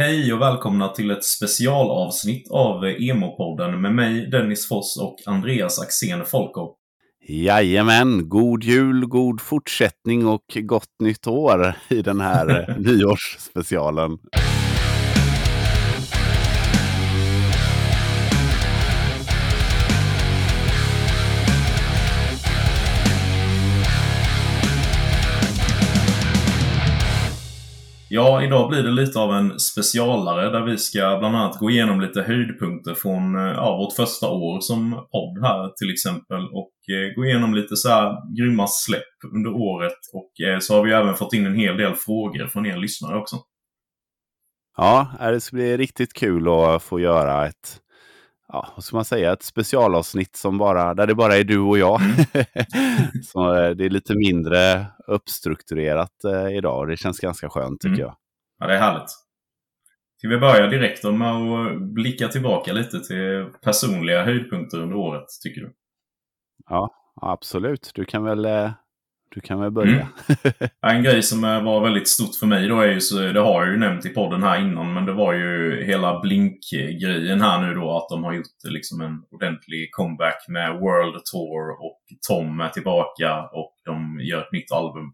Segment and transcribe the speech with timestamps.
[0.00, 6.24] Hej och välkomna till ett specialavsnitt av Emo-podden med mig Dennis Foss och Andreas Axén
[6.24, 6.74] Folkov.
[7.28, 14.18] Jajamän, god jul, god fortsättning och gott nytt år i den här nyårsspecialen.
[28.12, 32.00] Ja, idag blir det lite av en specialare där vi ska bland annat gå igenom
[32.00, 37.14] lite höjdpunkter från eh, ja, vårt första år som podd här till exempel och eh,
[37.16, 41.14] gå igenom lite så här grymma släpp under året och eh, så har vi även
[41.14, 43.36] fått in en hel del frågor från er lyssnare också.
[44.76, 47.80] Ja, eh, det ska bli riktigt kul att få göra ett
[48.52, 51.78] ja, vad ska man säga, ett specialavsnitt som bara, där det bara är du och
[51.78, 52.00] jag.
[52.00, 52.14] Mm.
[53.22, 57.94] så eh, det är lite mindre uppstrukturerat eh, idag och det känns ganska skönt tycker
[57.94, 58.00] mm.
[58.00, 58.16] jag.
[58.58, 59.10] Ja, det är härligt.
[60.18, 65.60] Ska vi börja direkt med att blicka tillbaka lite till personliga höjdpunkter under året, tycker
[65.60, 65.72] du?
[66.68, 67.90] Ja, absolut.
[67.94, 68.70] Du kan väl eh,
[69.34, 69.92] du kan väl börja.
[69.92, 70.68] Mm.
[70.80, 73.72] En grej som var väldigt stort för mig då är ju, så, det har jag
[73.72, 77.96] ju nämnt i podden här innan, men det var ju hela Blink-grejen här nu då.
[77.96, 83.42] Att de har gjort liksom en ordentlig comeback med World Tour och Tom är tillbaka
[83.52, 85.12] och de gör ett nytt album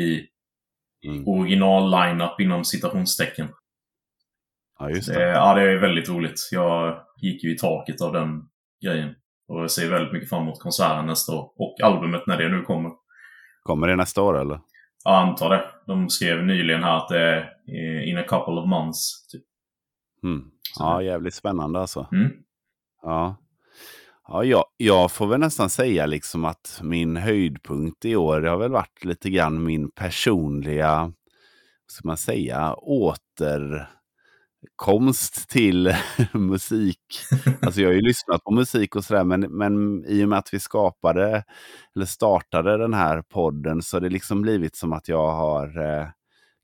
[0.00, 0.20] i
[1.06, 1.28] mm.
[1.28, 3.48] original-lineup inom citationstecken.
[4.78, 5.18] Ja, just det.
[5.18, 5.28] det.
[5.28, 6.48] Ja, det är väldigt roligt.
[6.52, 8.42] Jag gick ju i taket av den
[8.84, 9.14] grejen.
[9.48, 11.52] Och jag ser väldigt mycket fram emot konserten nästa år.
[11.56, 12.90] Och albumet när det nu kommer.
[13.62, 14.60] Kommer det nästa år eller?
[15.04, 15.64] Ja, antar det.
[15.86, 19.26] De skrev nyligen här att det är in a couple of months.
[19.28, 19.42] Typ.
[20.22, 20.44] Mm.
[20.78, 22.08] Ja, jävligt spännande alltså.
[22.12, 22.32] Mm.
[23.02, 23.36] Ja.
[24.28, 28.70] Ja, jag, jag får väl nästan säga liksom att min höjdpunkt i år, har väl
[28.70, 31.12] varit lite grann min personliga,
[31.86, 33.88] ska man säga, åter
[34.76, 35.94] konst till
[36.32, 36.98] musik.
[37.62, 40.54] Alltså jag har ju lyssnat på musik och sådär, men, men i och med att
[40.54, 41.44] vi skapade,
[41.96, 46.06] eller startade den här podden, så har det liksom blivit som att jag har eh,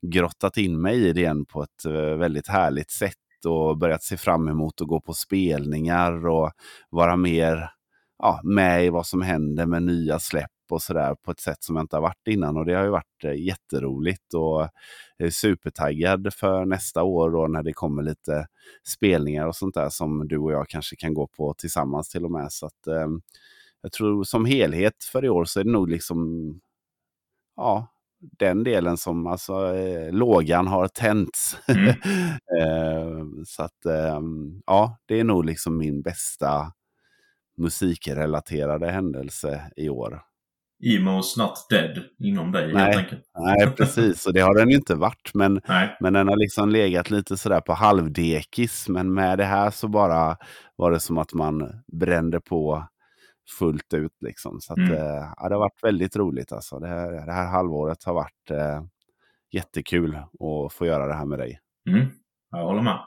[0.01, 3.15] grottat in mig i det igen på ett eh, väldigt härligt sätt
[3.45, 6.51] och börjat se fram emot att gå på spelningar och
[6.89, 7.71] vara mer
[8.19, 11.75] ja, med i vad som händer med nya släpp och sådär på ett sätt som
[11.75, 12.57] jag inte har varit innan.
[12.57, 14.69] Och det har ju varit eh, jätteroligt och
[15.17, 18.47] jag är supertaggad för nästa år då när det kommer lite
[18.87, 22.31] spelningar och sånt där som du och jag kanske kan gå på tillsammans till och
[22.31, 22.51] med.
[22.51, 23.07] Så att eh,
[23.81, 26.53] jag tror som helhet för i år så är det nog liksom
[27.55, 27.87] ja,
[28.19, 31.57] den delen som alltså eh, lågan har tänts.
[31.67, 31.87] Mm.
[32.59, 34.21] eh, så att eh,
[34.65, 36.73] ja, det är nog liksom min bästa
[37.57, 40.21] musikrelaterade händelse i år.
[40.83, 43.23] Emo's not dead inom dig nej, helt enkelt.
[43.39, 44.27] Nej, precis.
[44.27, 45.31] Och det har den ju inte varit.
[45.33, 45.61] Men,
[45.99, 48.89] men den har liksom legat lite sådär på halvdekis.
[48.89, 50.37] Men med det här så bara
[50.75, 52.87] var det som att man brände på
[53.59, 54.17] fullt ut.
[54.21, 54.61] Liksom.
[54.61, 54.93] Så att, mm.
[54.93, 56.51] eh, ja, det har varit väldigt roligt.
[56.51, 56.79] Alltså.
[56.79, 58.83] Det, här, det här halvåret har varit eh,
[59.51, 61.59] jättekul att få göra det här med dig.
[61.89, 62.07] Mm.
[62.51, 62.99] Jag håller med.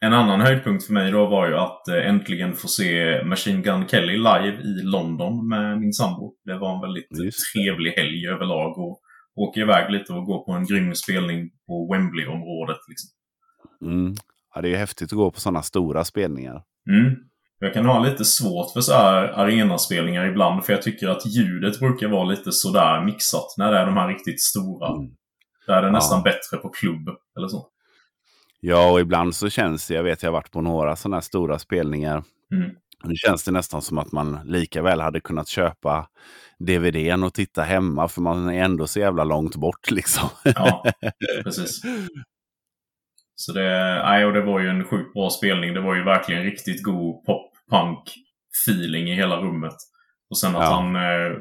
[0.00, 3.88] En annan höjdpunkt för mig då var ju att eh, äntligen få se Machine Gun
[3.88, 6.34] Kelly live i London med min sambo.
[6.44, 7.08] Det var en väldigt
[7.54, 8.78] trevlig helg överlag.
[8.78, 9.00] Och
[9.34, 12.78] åka iväg lite och gå på en grym spelning på Wembley-området.
[12.88, 13.10] Liksom.
[13.90, 14.14] Mm.
[14.54, 16.62] Ja, det är ju häftigt att gå på sådana stora spelningar.
[16.90, 17.14] Mm.
[17.58, 20.64] Jag kan ha lite svårt för så här arenaspelningar ibland.
[20.64, 24.08] För jag tycker att ljudet brukar vara lite sådär mixat när det är de här
[24.08, 24.88] riktigt stora.
[24.88, 25.10] Mm.
[25.66, 26.32] Där är det nästan ja.
[26.32, 27.68] bättre på klubb eller så.
[28.66, 31.20] Ja, och ibland så känns det, jag vet jag har varit på några sådana här
[31.20, 32.24] stora spelningar.
[32.54, 32.70] Mm.
[33.04, 36.08] Nu känns det nästan som att man lika väl hade kunnat köpa
[36.58, 40.28] DVDn och titta hemma för man är ändå så jävla långt bort liksom.
[40.44, 40.84] Ja,
[41.44, 41.82] precis.
[43.34, 45.74] Så det, nej, och det var ju en sjukt bra spelning.
[45.74, 49.76] Det var ju verkligen riktigt god pop-punk-feeling i hela rummet.
[50.30, 50.74] Och sen att ja.
[50.74, 51.38] han, eh,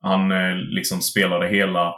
[0.00, 1.94] han eh, liksom spelade hela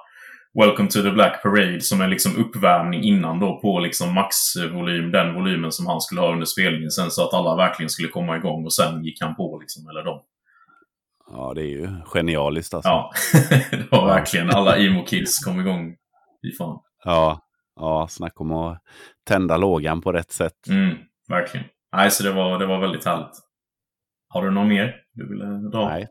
[0.55, 5.35] Welcome to the Black Parade som är liksom uppvärmning innan då på liksom maxvolym, den
[5.35, 8.65] volymen som han skulle ha under spelningen sen så att alla verkligen skulle komma igång
[8.65, 10.23] och sen gick han på liksom, eller de.
[11.31, 12.88] Ja, det är ju genialiskt alltså.
[12.88, 13.12] Ja,
[13.71, 15.97] det var verkligen alla emo-kids kom igång.
[16.43, 16.79] Fy fan.
[17.05, 17.41] Ja,
[17.76, 18.82] ja, snacka om att
[19.29, 20.69] tända lågan på rätt sätt.
[20.69, 20.97] Mm,
[21.29, 21.67] verkligen.
[21.97, 23.38] Nej, så det var, det var väldigt härligt.
[24.29, 25.88] Har du någon mer du ville dra?
[25.88, 26.09] Nej.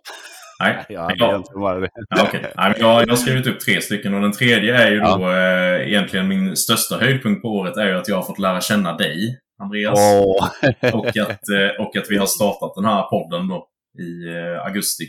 [0.62, 1.90] Nej, ja, jag, bara det.
[2.10, 2.42] Ja, okay.
[2.42, 5.18] Nej, jag, jag har skrivit upp tre stycken och den tredje är ju ja.
[5.18, 8.62] då eh, egentligen min största höjdpunkt på året är ju att jag har fått lära
[8.62, 10.00] känna dig, Andreas.
[10.00, 10.50] Oh.
[10.94, 13.68] och, att, eh, och att vi har startat den här podden då
[14.00, 15.04] i eh, augusti.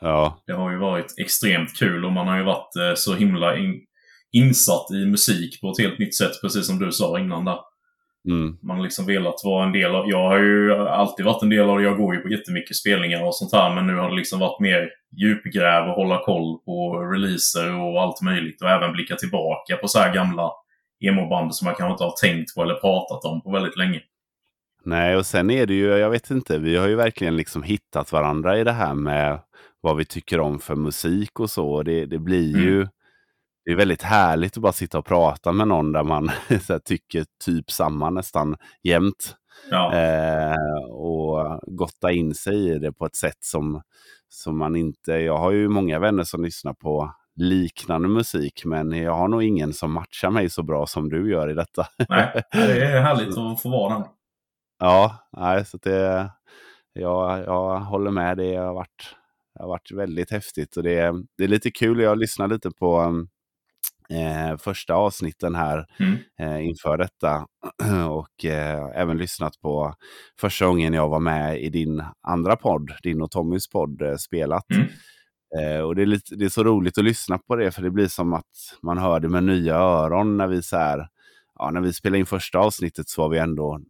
[0.00, 0.42] Ja.
[0.46, 3.80] Det har ju varit extremt kul och man har ju varit eh, så himla in,
[4.32, 7.58] insatt i musik på ett helt nytt sätt, precis som du sa innan där.
[8.28, 8.56] Mm.
[8.62, 10.08] Man har liksom velat vara en del av...
[10.08, 11.84] Jag har ju alltid varit en del av det.
[11.84, 13.74] Jag går ju på jättemycket spelningar och sånt här.
[13.74, 18.22] Men nu har det liksom varit mer djupgräv och hålla koll på releaser och allt
[18.22, 18.62] möjligt.
[18.62, 20.50] Och även blicka tillbaka på så här gamla
[21.00, 24.00] emo-band som man kanske inte har tänkt på eller pratat om på väldigt länge.
[24.84, 28.12] Nej, och sen är det ju, jag vet inte, vi har ju verkligen liksom hittat
[28.12, 29.38] varandra i det här med
[29.80, 31.82] vad vi tycker om för musik och så.
[31.82, 32.88] Det, det blir ju mm.
[33.64, 37.24] Det är väldigt härligt att bara sitta och prata med någon där man här, tycker
[37.44, 39.36] typ samma nästan jämt.
[39.70, 39.94] Ja.
[39.94, 43.82] Eh, och gotta in sig i det på ett sätt som,
[44.28, 45.12] som man inte...
[45.12, 49.72] Jag har ju många vänner som lyssnar på liknande musik, men jag har nog ingen
[49.72, 51.86] som matchar mig så bra som du gör i detta.
[52.08, 54.04] Nej, det är härligt att få vara den.
[54.78, 56.30] Ja, nej, så det,
[56.92, 58.36] jag, jag håller med.
[58.36, 59.16] Det har varit,
[59.54, 62.00] det har varit väldigt häftigt och det, det är lite kul.
[62.00, 63.24] Jag lyssnar lite på
[64.10, 66.16] eh, första avsnitten här mm.
[66.38, 67.46] eh, inför detta
[68.10, 69.94] och eh, även lyssnat på
[70.40, 74.66] första gången jag var med i din andra podd, din och Tommys podd, eh, Spelat.
[74.70, 74.86] Mm.
[75.58, 77.90] Eh, och det är, lite, det är så roligt att lyssna på det, för det
[77.90, 81.08] blir som att man hör det med nya öron när vi så här,
[81.58, 83.80] ja, när vi spelade in första avsnittet så var vi ändå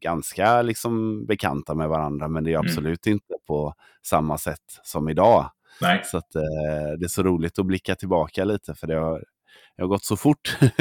[0.00, 2.66] ganska liksom bekanta med varandra, men det är mm.
[2.66, 3.14] absolut mm.
[3.14, 5.50] inte på samma sätt som idag.
[5.80, 6.00] Nej.
[6.04, 9.22] Så att, eh, det är så roligt att blicka tillbaka lite, för det har,
[9.76, 10.56] det har gått så fort.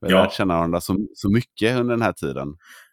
[0.00, 2.48] vi har lärt känna varandra så, så mycket under den här tiden.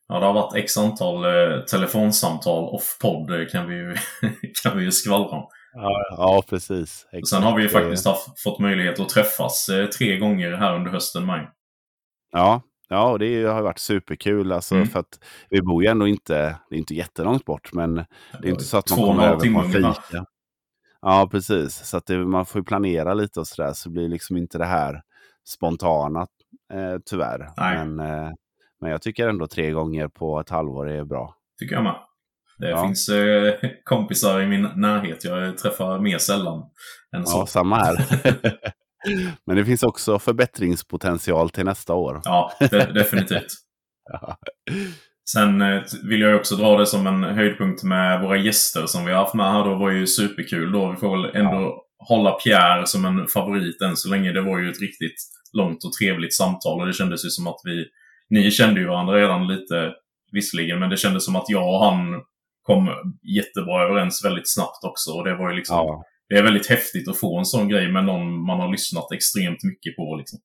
[0.08, 3.96] Ja, det har varit x antal eh, telefonsamtal off-podd kan vi ju,
[4.64, 5.48] kan vi ju skvallra om.
[5.74, 7.06] Ja, ja precis.
[7.12, 7.28] Exakt.
[7.28, 10.92] Sen har vi ju faktiskt haft, fått möjlighet att träffas eh, tre gånger här under
[10.92, 11.50] hösten, maj.
[12.32, 14.52] Ja, Ja, och det har varit superkul.
[14.52, 14.88] Alltså, mm.
[14.88, 15.20] för att
[15.50, 18.78] vi bor ju ändå inte, det är inte jättelångt bort, men det är inte så
[18.78, 20.26] att man kommer över på en fika.
[21.02, 21.76] Ja, precis.
[21.76, 24.66] Så att det, man får ju planera lite och sådär, så blir liksom inte det
[24.66, 25.02] här
[25.48, 26.28] spontana,
[26.74, 27.50] eh, tyvärr.
[27.58, 28.32] Men, eh,
[28.82, 31.36] men jag tycker ändå tre gånger på ett halvår är bra.
[31.60, 31.96] Tycker jag med.
[32.58, 32.84] Det ja.
[32.84, 33.54] finns eh,
[33.84, 36.64] kompisar i min närhet jag träffar mer sällan
[37.16, 37.38] än så.
[37.38, 37.96] Ja, samma här.
[39.46, 42.22] Men det finns också förbättringspotential till nästa år.
[42.24, 43.48] Ja, de definitivt.
[44.12, 44.38] ja.
[45.32, 49.12] Sen eh, vill jag också dra det som en höjdpunkt med våra gäster som vi
[49.12, 49.70] har haft med här.
[49.70, 50.92] Det var ju superkul då.
[50.92, 51.84] Vi får väl ändå ja.
[52.08, 54.32] hålla Pierre som en favorit än så länge.
[54.32, 55.22] Det var ju ett riktigt
[55.54, 57.86] långt och trevligt samtal och det kändes ju som att vi...
[58.30, 59.94] Ni kände ju varandra redan lite
[60.32, 62.22] visserligen, men det kändes som att jag och han
[62.62, 62.90] kom
[63.36, 65.12] jättebra överens väldigt snabbt också.
[65.12, 65.78] Och det var ju liksom...
[65.78, 69.12] Ja det är väldigt häftigt att få en sån grej med någon man har lyssnat
[69.12, 70.16] extremt mycket på.
[70.16, 70.40] Liksom.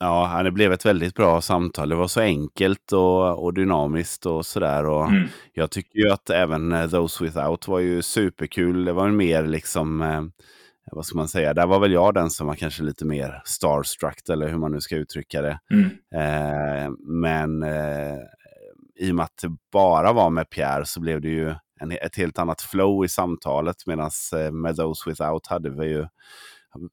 [0.00, 1.88] Ja, det blev ett väldigt bra samtal.
[1.88, 5.06] Det var så enkelt och, och dynamiskt och sådär.
[5.08, 5.28] mm.
[5.52, 8.84] Jag tycker ju att även eh, Those Without var ju superkul.
[8.84, 10.22] Det var mer liksom, eh,
[10.92, 14.28] vad ska man säga, där var väl jag den som var kanske lite mer starstruck
[14.28, 15.58] eller hur man nu ska uttrycka det.
[15.70, 15.84] Mm.
[16.14, 18.16] Eh, men eh,
[18.98, 22.16] i och med att det bara var med Pierre så blev det ju en, ett
[22.16, 23.76] helt annat flow i samtalet.
[23.86, 26.06] Medan eh, med Those Without hade vi ju,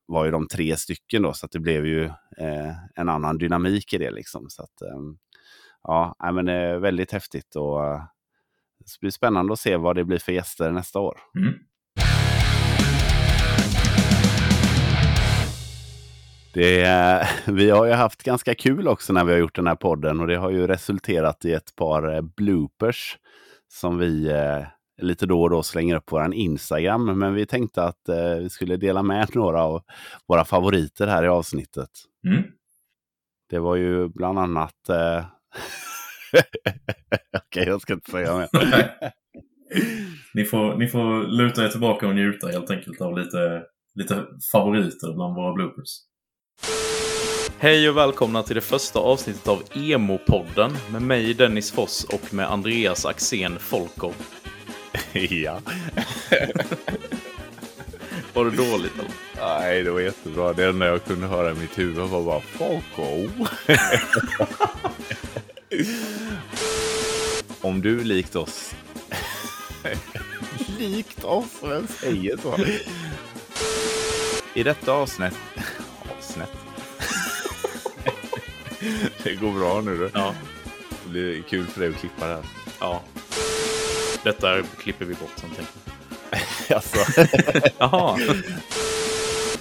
[0.05, 2.03] var ju de tre stycken då, så att det blev ju
[2.37, 4.11] eh, en annan dynamik i det.
[4.11, 4.49] Liksom.
[4.49, 4.99] Så att, eh,
[5.83, 8.01] ja, men det är väldigt häftigt och eh,
[8.79, 11.19] det blir spännande att se vad det blir för gäster nästa år.
[11.37, 11.53] Mm.
[16.53, 20.19] Det, vi har ju haft ganska kul också när vi har gjort den här podden
[20.19, 23.17] och det har ju resulterat i ett par eh, bloopers
[23.67, 24.63] som vi eh,
[25.03, 27.19] lite då och då slänger upp på vår Instagram.
[27.19, 29.81] Men vi tänkte att eh, vi skulle dela med några av
[30.27, 31.89] våra favoriter här i avsnittet.
[32.27, 32.43] Mm.
[33.49, 34.89] Det var ju bland annat...
[34.89, 35.25] Eh...
[36.33, 38.49] Okej, okay, jag ska inte säga mer.
[40.33, 43.63] ni, får, ni får luta er tillbaka och njuta helt enkelt av lite,
[43.95, 45.99] lite favoriter bland våra bloopers.
[47.63, 52.51] Hej och välkomna till det första avsnittet av Emo-podden med mig Dennis Foss och med
[52.51, 54.42] Andreas Axén Folkov.
[55.29, 55.59] ja.
[58.33, 59.11] var det dåligt eller?
[59.39, 60.53] Nej, det var jättebra.
[60.53, 63.47] Det enda jag kunde höra i mitt huvud var bara Folkov.
[67.61, 68.75] Om du likt oss...
[70.79, 71.49] likt oss?
[71.61, 72.57] Vem säger så?
[74.53, 75.37] I detta avsnitt...
[76.17, 76.49] Avsnitt?
[79.23, 80.09] det går bra nu du.
[80.13, 80.35] Ja.
[81.03, 82.43] Det blir kul för dig att klippa det här.
[82.79, 83.01] Ja.
[84.23, 85.73] Detta klipper vi bort sen tänker
[86.69, 86.75] jag.
[86.75, 87.21] alltså.
[87.77, 88.17] Jaha.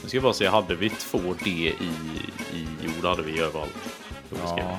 [0.02, 1.72] Nu ska jag bara säga, hade vi 2D i,
[2.52, 3.72] i jord hade vi överallt.
[4.30, 4.78] Ja.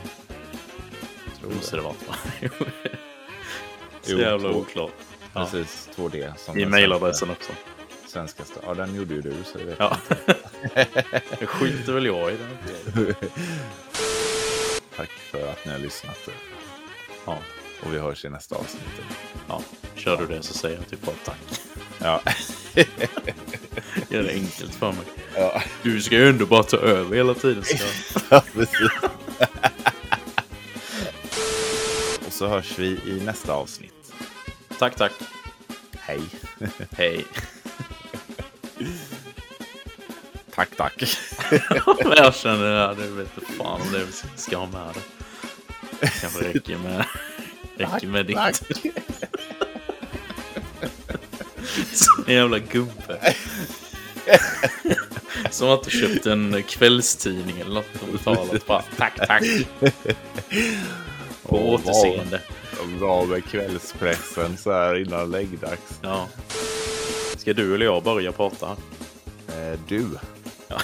[1.40, 1.96] Tror Måste det vara.
[4.02, 4.92] Så jävla oklart.
[5.34, 6.38] Precis, 2D.
[6.38, 7.52] Som I mailadressen också.
[8.08, 9.98] Svenska Ja, den gjorde ju du, så det vet ja.
[11.40, 13.16] det skiter väl jag i den.
[14.96, 16.30] tack för att ni har lyssnat.
[17.26, 17.38] Ja.
[17.86, 18.84] Och vi hörs i nästa avsnitt.
[19.48, 19.62] ja.
[19.96, 21.40] Kör du det så säger jag typ bara tack.
[22.00, 22.22] Ja.
[24.10, 25.06] Gör det enkelt för mig.
[25.36, 25.62] ja.
[25.84, 27.64] Du ska ju ändå bara ta över hela tiden.
[27.64, 27.76] Så.
[28.30, 28.78] ja precis.
[32.28, 34.14] Och så hörs vi i nästa avsnitt.
[34.80, 35.12] Tack, tack.
[36.00, 36.22] Hej.
[36.92, 37.26] Hej.
[40.56, 41.04] Tack, tack.
[42.16, 45.02] Jag känner att det vet inte fan om det vi ska ha med det.
[46.22, 47.06] Kanske räcker med,
[47.78, 48.36] räcker med ditt.
[48.36, 48.56] tack.
[51.94, 53.34] Så jävla gubbe.
[55.52, 58.66] Som att du köpt en kvällstidning eller något och betalat.
[58.68, 59.44] Bara, tack, tack.
[61.44, 62.42] På Åh, återseende.
[63.00, 66.00] Bra med kvällspressen så här innan läggdags.
[66.02, 66.28] Ja.
[67.38, 68.68] Ska du eller jag börja prata?
[69.48, 70.06] Eh, du.
[70.68, 70.78] Ja.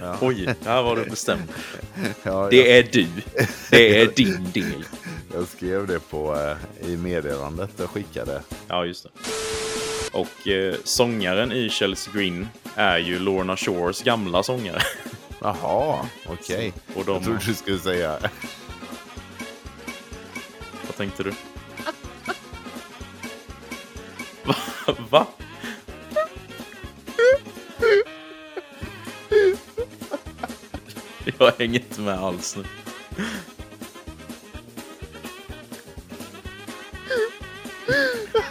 [0.00, 0.16] Ja.
[0.20, 1.42] Oj, här var du bestämd.
[2.22, 3.06] Ja, Det är du.
[3.70, 4.84] Det är din del.
[5.32, 8.42] Jag skrev det på, eh, i meddelandet jag skickade.
[8.68, 9.10] Ja, just det.
[10.12, 14.80] Och eh, sångaren i Chelsea Green är ju Lorna Shores gamla sångare.
[15.40, 16.72] Jaha, okej.
[16.94, 17.12] Och de...
[17.12, 18.18] Jag trodde du skulle säga
[20.86, 21.32] Vad tänkte du?
[24.44, 24.56] Va?
[25.10, 25.26] Va?
[31.38, 32.64] Jag hänger inte med alls nu.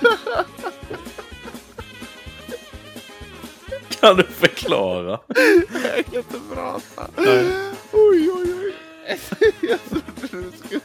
[3.99, 5.19] Kan du förklara?
[5.27, 5.67] Jag
[6.05, 7.07] kan inte prata.
[7.17, 7.45] Nej.
[7.91, 8.73] Oj, oj, oj.
[9.61, 10.81] Jag trodde du skulle...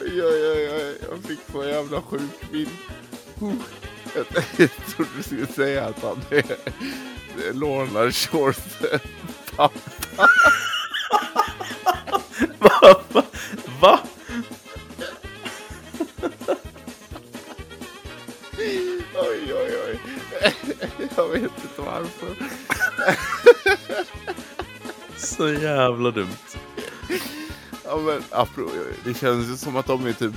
[0.00, 0.98] Oj, oj, oj, oj.
[1.10, 2.68] Jag fick så jävla sjuk bild.
[4.56, 6.44] Jag trodde du skulle säga att han är
[7.52, 8.58] Lorna Shores
[9.56, 9.78] pappa.
[12.58, 13.00] Va?
[13.12, 13.22] Va?
[13.80, 14.00] Va?
[19.18, 20.00] Oj, oj, oj.
[21.16, 22.36] Jag vet inte varför.
[25.16, 26.28] Så jävla dumt.
[27.84, 28.22] Ja, men
[29.04, 30.32] det känns ju som att de är typ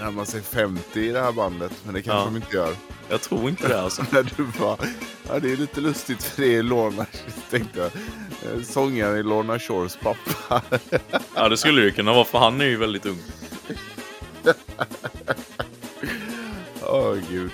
[0.00, 1.72] närmar sig 50 i det här bandet.
[1.84, 2.24] Men det kanske Ja.
[2.24, 2.76] de inte gör.
[3.08, 4.02] Jag tror inte det alltså.
[4.10, 4.76] När du bara,
[5.28, 7.06] ja det är lite lustigt för det är Lorna,
[7.50, 7.86] tänkte jag.
[7.86, 10.62] Eh, Sångaren i Lorna Shores pappa.
[11.34, 13.18] Ja, det skulle ju kunna vara för han är ju väldigt ung.
[17.36, 17.50] Åh gud.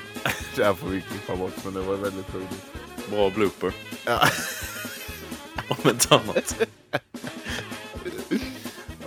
[0.57, 2.67] Det här får vi klippa bort men det var väldigt roligt.
[3.11, 3.73] Bra blooper.
[4.05, 4.21] Ja.
[5.69, 6.57] Om inte annat.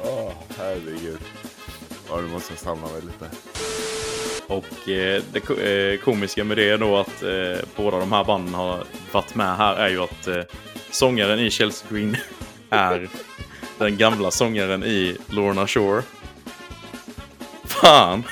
[0.04, 1.20] Åh herregud.
[2.10, 3.30] Ja nu måste stanna väl lite.
[4.48, 8.54] Och eh, det eh, komiska med det är då att eh, båda de här banden
[8.54, 10.44] har varit med här är ju att eh,
[10.92, 12.18] sångaren i Chelsea Green
[12.70, 13.10] är
[13.78, 16.04] den gamla sångaren i Lorna Shore.
[17.64, 18.24] Fan!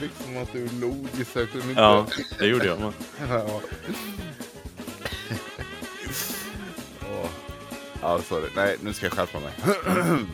[0.00, 1.80] Liksom att du log så jag kunde inte...
[1.80, 2.06] Ja,
[2.38, 2.92] det gjorde jag med.
[3.30, 3.60] Ja.
[8.02, 8.48] Ja, sorry.
[8.56, 9.52] Nej, nu ska jag skärpa mig.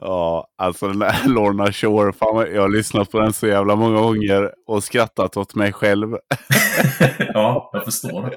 [0.00, 4.00] Ja, alltså den där Lorna Shore, fan, jag har lyssnat på den så jävla många
[4.00, 6.16] gånger och skrattat åt mig själv.
[7.18, 8.34] ja, jag förstår.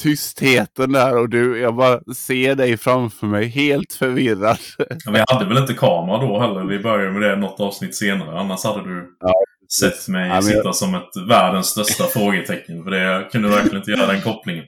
[0.00, 4.58] Tystheten där och du, jag bara ser dig framför mig helt förvirrad.
[5.06, 6.64] Men jag hade väl inte kamera då heller.
[6.64, 8.38] Vi började med det något avsnitt senare.
[8.40, 9.32] Annars hade du Ja,
[9.80, 12.84] sett mig Ja, sitta jag- som ett världens största frågetecken.
[12.84, 14.64] För det jag kunde verkligen inte göra den kopplingen.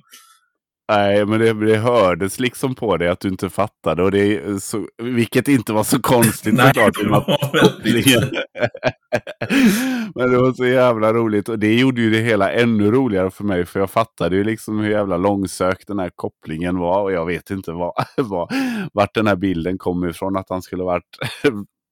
[0.92, 4.02] Nej, men det, det hördes liksom på dig att du inte fattade.
[4.02, 6.94] Och det, så, vilket inte var så konstigt Nej, såklart.
[7.02, 8.06] det med att- var väldigt...
[10.14, 13.44] Men det var så jävla roligt och det gjorde ju det hela ännu roligare för
[13.44, 17.26] mig för jag fattade ju liksom hur jävla långsökt den här kopplingen var och jag
[17.26, 18.50] vet inte vad, vad,
[18.92, 21.04] vart den här bilden kom ifrån att han skulle varit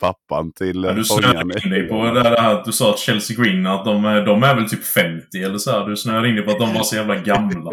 [0.01, 3.37] pappan till Men du snöade in dig på det här att du sa att Chelsea
[3.45, 5.87] Green att de, är- de är väl typ 50 eller så här.
[5.89, 7.71] Du snöade in dig på att de var så jävla gamla.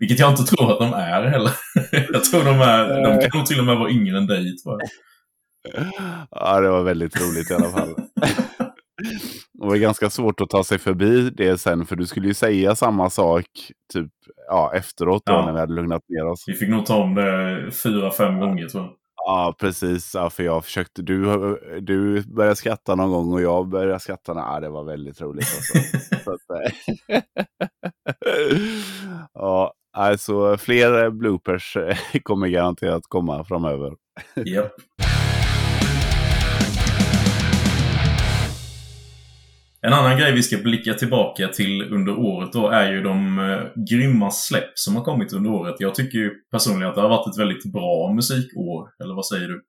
[0.00, 1.52] Vilket jag inte tror att de är heller.
[2.12, 3.02] jag tror de är...
[3.02, 4.88] De kan nog till och med vara yngre än dig tror jag.
[6.30, 7.94] Ja, det var väldigt roligt i alla fall.
[9.52, 12.74] Det var ganska svårt att ta sig förbi det sen, för du skulle ju säga
[12.74, 13.46] samma sak
[13.92, 14.10] typ
[14.48, 15.46] ja, efteråt då, Ja.
[15.46, 16.44] när vi hade lugnat ner oss.
[16.46, 18.92] Vi fick nog ta om det fyra, fem gånger tror jag.
[19.26, 20.10] Ja, precis.
[20.14, 21.22] Ja, för jag försökte, du,
[21.80, 24.32] du började skratta någon gång och jag började skratta.
[24.36, 25.46] Ja, det var väldigt roligt.
[25.56, 25.98] Alltså.
[26.24, 26.50] Så att,
[27.10, 27.20] eh,
[29.34, 33.92] ja, Alltså fler eh, bloopers eh, kommer garanterat komma framöver.
[34.46, 34.72] Yep.
[39.82, 43.82] En annan grej vi ska blicka tillbaka till under året då är ju de eh,
[43.90, 45.76] grymma släpp som har kommit under året.
[45.78, 49.48] Jag tycker ju personligen att det har varit ett väldigt bra musikår, eller vad säger
[49.48, 49.62] du?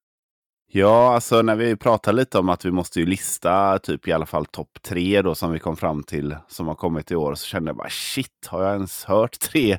[0.73, 4.25] Ja, alltså när vi pratar lite om att vi måste ju lista typ i alla
[4.25, 7.45] fall topp tre då som vi kom fram till som har kommit i år så
[7.45, 9.71] kände jag bara shit, har jag ens hört tre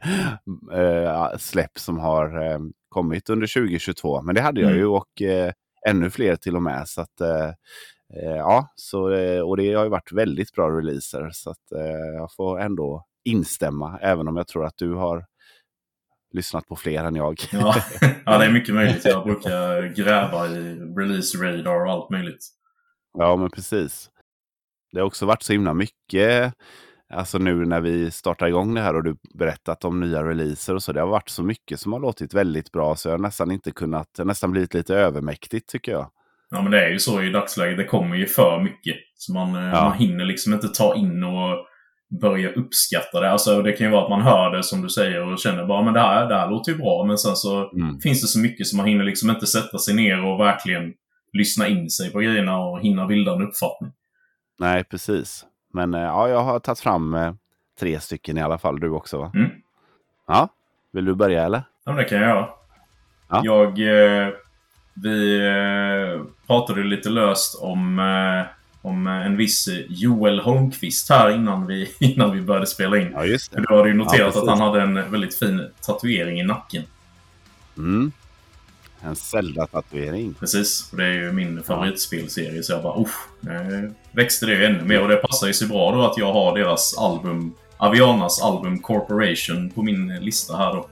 [0.72, 2.58] äh, släpp som har äh,
[2.88, 4.22] kommit under 2022?
[4.22, 4.80] Men det hade jag mm.
[4.80, 5.52] ju och äh,
[5.88, 6.88] ännu fler till och med.
[6.88, 7.20] Så att,
[8.37, 9.02] ja, så,
[9.44, 11.66] och det har ju varit väldigt bra releaser så att
[12.14, 15.25] jag får ändå instämma även om jag tror att du har
[16.32, 17.40] lyssnat på fler än jag.
[17.52, 17.74] ja.
[18.24, 19.04] ja, det är mycket möjligt.
[19.04, 22.46] Jag brukar gräva i release radar och allt möjligt.
[23.18, 24.10] Ja, men precis.
[24.92, 26.54] Det har också varit så himla mycket,
[27.14, 30.82] alltså nu när vi startar igång det här och du berättat om nya releaser och
[30.82, 30.92] så.
[30.92, 33.70] Det har varit så mycket som har låtit väldigt bra så jag har nästan inte
[33.70, 36.10] kunnat, nästan blivit lite övermäktigt tycker jag.
[36.50, 37.76] Ja, men det är ju så i dagsläget.
[37.76, 38.96] Det kommer ju för mycket.
[39.14, 39.84] Så man, eh, ja.
[39.88, 41.66] man hinner liksom inte ta in och
[42.21, 43.31] börja uppskatta det.
[43.31, 45.83] Alltså, det kan ju vara att man hör det som du säger och känner bara
[45.83, 47.04] men det här, det här låter ju bra.
[47.04, 48.00] Men sen så mm.
[48.00, 50.92] finns det så mycket som man hinner liksom inte sätta sig ner och verkligen
[51.33, 53.92] lyssna in sig på grejerna och hinna bilda en uppfattning.
[54.59, 55.45] Nej, precis.
[55.75, 57.33] Men eh, ja, jag har tagit fram eh,
[57.81, 58.81] tre stycken i alla fall.
[58.81, 59.33] Du också va?
[59.35, 59.50] Mm.
[60.26, 60.49] Ja,
[60.92, 61.62] vill du börja eller?
[61.85, 62.49] Ja, det kan jag göra.
[63.28, 63.40] Ja.
[63.45, 63.69] Jag...
[63.78, 64.28] Eh,
[64.95, 68.47] vi eh, pratade lite löst om eh,
[68.82, 73.12] om eh, en viss eh, Joel Holmqvist här innan vi, innan vi började spela in.
[73.14, 73.64] Ja, just det.
[73.68, 76.82] Du hade ju noterat ja, att han hade en väldigt fin tatuering i nacken.
[77.76, 78.12] Mm.
[79.00, 80.34] En Zelda-tatuering.
[80.34, 80.88] Precis.
[80.90, 82.62] Och det är ju min favoritspelserie.
[82.62, 83.28] Så jag bara, usch.
[83.40, 85.02] Nu växte det ju ännu mer.
[85.02, 89.70] Och det passar ju så bra då att jag har deras album, Avianas album Corporation
[89.70, 90.88] på min lista här då.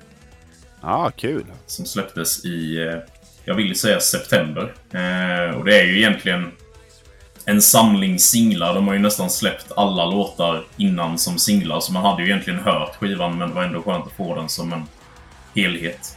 [0.80, 1.44] Ja, ah, kul.
[1.66, 2.98] Som släpptes i, eh,
[3.44, 4.74] jag vill säga september.
[5.56, 6.50] och det är ju egentligen
[7.44, 8.74] en samling singlar.
[8.74, 12.60] De har ju nästan släppt alla låtar innan som singlar, så man hade ju egentligen
[12.60, 14.84] hört skivan, men det var ändå skönt att få den som en
[15.54, 16.16] helhet.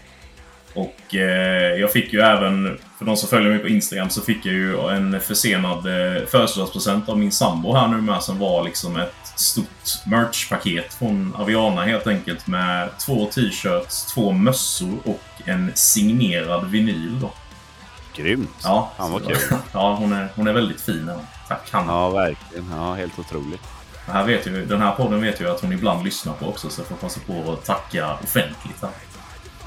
[0.76, 4.46] Och eh, jag fick ju även, för de som följer mig på Instagram, så fick
[4.46, 8.98] jag ju en försenad eh, födelsedagspresent av min sambo här nu med, som var liksom
[8.98, 16.70] ett stort merchpaket från Aviana helt enkelt med två t-shirts, två mössor och en signerad
[16.70, 17.32] vinyl då.
[18.16, 18.50] Grymt!
[18.64, 19.38] Ja, Fan vad kul.
[19.72, 21.12] Ja, hon är, hon är väldigt fin.
[21.48, 21.92] Tack Hanna.
[21.92, 22.72] Ja, verkligen.
[22.72, 23.62] Ja, helt otroligt.
[24.06, 26.70] Det här vet ju, den här podden vet jag att hon ibland lyssnar på också,
[26.70, 28.82] så jag får passa på att tacka offentligt.
[28.82, 28.92] Här.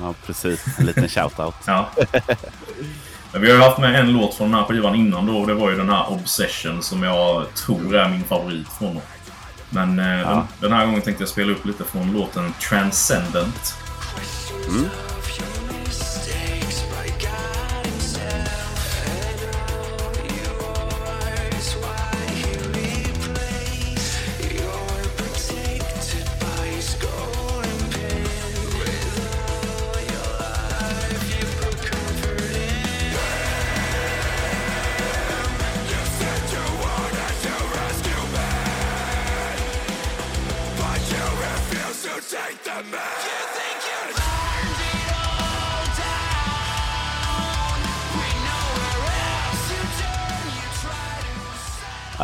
[0.00, 0.78] Ja, precis.
[0.78, 1.54] En liten shout-out.
[1.66, 1.88] ja.
[3.32, 5.46] Men vi har ju haft med en låt från den här skivan innan då, och
[5.46, 9.02] det var ju den här Obsession som jag tror är min favorit från dem.
[9.70, 10.28] Men eh, ja.
[10.28, 13.74] den, den, här gången tänkte jag spela upp lite från låten Transcendent.
[14.68, 14.88] Mm.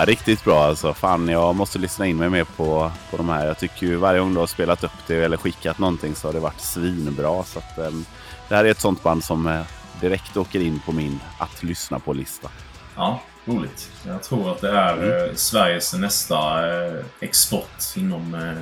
[0.03, 0.95] Ja, riktigt bra alltså.
[0.95, 3.47] Fan, jag måste lyssna in mig mer på, på de här.
[3.47, 6.33] Jag tycker ju varje gång du har spelat upp det eller skickat någonting så har
[6.33, 7.45] det varit svinbra.
[7.45, 8.05] Så att, um,
[8.49, 9.63] det här är ett sånt band som uh,
[10.01, 12.49] direkt åker in på min att lyssna på-lista.
[12.97, 13.91] Ja, roligt.
[14.07, 15.09] Jag tror att det är mm.
[15.09, 18.55] uh, Sveriges nästa uh, export inom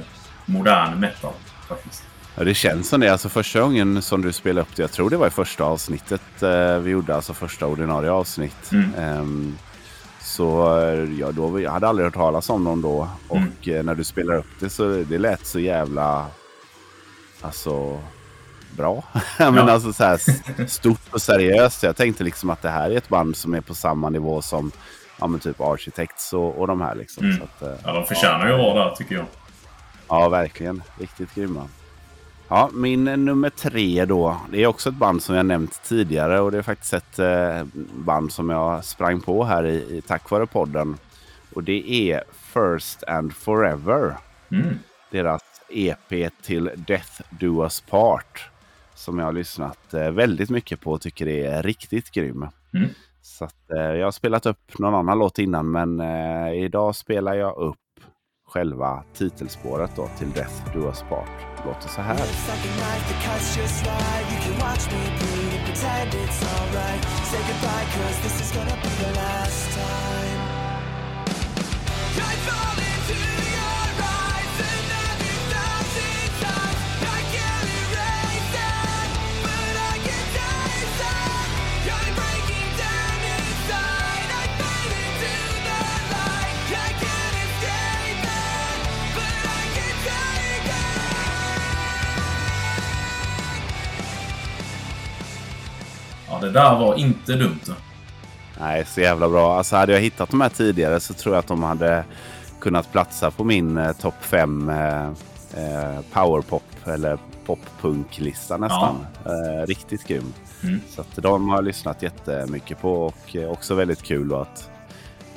[0.46, 1.32] modern metal.
[1.68, 2.02] Faktiskt.
[2.34, 3.08] Ja, det känns som det.
[3.08, 6.22] Alltså första gången som du spelade upp det, jag tror det var i första avsnittet
[6.80, 8.72] vi gjorde, alltså första ordinarie avsnitt.
[8.72, 9.56] Mm.
[10.40, 10.78] Så
[11.18, 13.08] ja, då, jag hade aldrig hört talas om dem då.
[13.30, 13.48] Mm.
[13.58, 16.26] Och eh, när du spelar upp det så det lät så jävla...
[17.40, 18.00] Alltså...
[18.76, 19.04] Bra.
[19.38, 19.70] men ja.
[19.70, 20.20] alltså så här
[20.66, 21.82] stort och seriöst.
[21.82, 24.72] Jag tänkte liksom att det här är ett band som är på samma nivå som
[25.20, 26.94] ja, men typ Architects och, och de här.
[26.94, 27.24] Liksom.
[27.24, 27.42] Mm.
[27.42, 29.26] Att, eh, ja, de förtjänar ju att vara där tycker jag.
[30.08, 30.82] Ja, verkligen.
[30.98, 31.68] Riktigt grymma.
[32.52, 34.36] Ja, min nummer tre då.
[34.52, 37.64] Det är också ett band som jag nämnt tidigare och det är faktiskt ett eh,
[37.94, 40.96] band som jag sprang på här i, i tack vare podden.
[41.54, 44.16] Och det är First and Forever.
[44.50, 44.78] Mm.
[45.10, 48.50] Deras EP till Death Do Us Part.
[48.94, 52.46] Som jag har lyssnat eh, väldigt mycket på och tycker är riktigt grym.
[52.74, 52.88] Mm.
[53.22, 57.34] Så att, eh, jag har spelat upp någon annan låt innan men eh, idag spelar
[57.34, 57.76] jag upp
[58.46, 61.49] själva titelspåret då till Death Do Us Part.
[61.64, 62.16] Låter så här.
[96.40, 97.60] Det där var inte dumt.
[98.60, 99.58] Nej, så jävla bra.
[99.58, 102.04] Alltså hade jag hittat de här tidigare så tror jag att de hade
[102.60, 105.06] kunnat platsa på min eh, topp 5 eh,
[105.54, 109.06] eh, powerpop eller poppunklista nästan.
[109.24, 109.30] Ja.
[109.30, 110.32] Eh, riktigt grym.
[110.62, 110.80] Mm.
[110.88, 114.70] Så att de har jag lyssnat jättemycket på och eh, också väldigt kul att,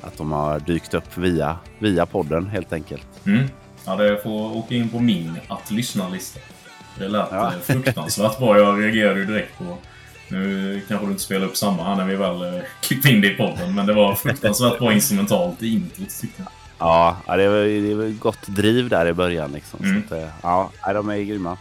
[0.02, 3.08] att de har dykt upp via, via podden helt enkelt.
[3.26, 3.50] Mm.
[3.86, 6.40] Ja, det får åka in på min att lyssna-lista.
[6.98, 7.54] Det lät ja.
[7.54, 8.58] Eh, fruktansvärt bra.
[8.58, 9.78] Jag reagerade ju direkt på...
[10.34, 13.28] Nu kanske du inte spelar upp samma här när vi väl eh, klippte in det
[13.28, 16.48] i podden, men det var fruktansvärt bra instrumentalt i introt tyckte jag.
[16.80, 19.52] Ja, det var, det var gott driv där i början.
[19.52, 19.80] Liksom.
[19.84, 20.04] Mm.
[20.10, 21.58] Så att, ja, de är grymma.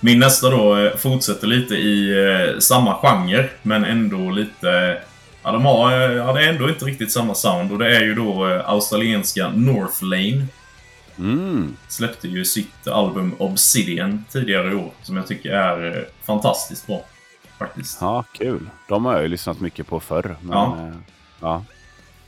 [0.00, 4.98] Min nästa då eh, fortsätter lite i eh, samma genre, men ändå lite...
[5.42, 8.02] Ja, de har, eh, ja, det är ändå inte riktigt samma sound och det är
[8.02, 10.46] ju då eh, australienska Northlane.
[11.18, 11.76] Mm.
[11.88, 17.04] Släppte ju sitt album Obsidian tidigare i år, som jag tycker är eh, fantastiskt bra.
[17.66, 18.00] Faktiskt.
[18.00, 18.70] Ja, kul.
[18.88, 20.36] De har jag ju lyssnat mycket på förr.
[20.40, 20.76] Men, ja.
[20.78, 20.94] Eh,
[21.40, 21.64] ja.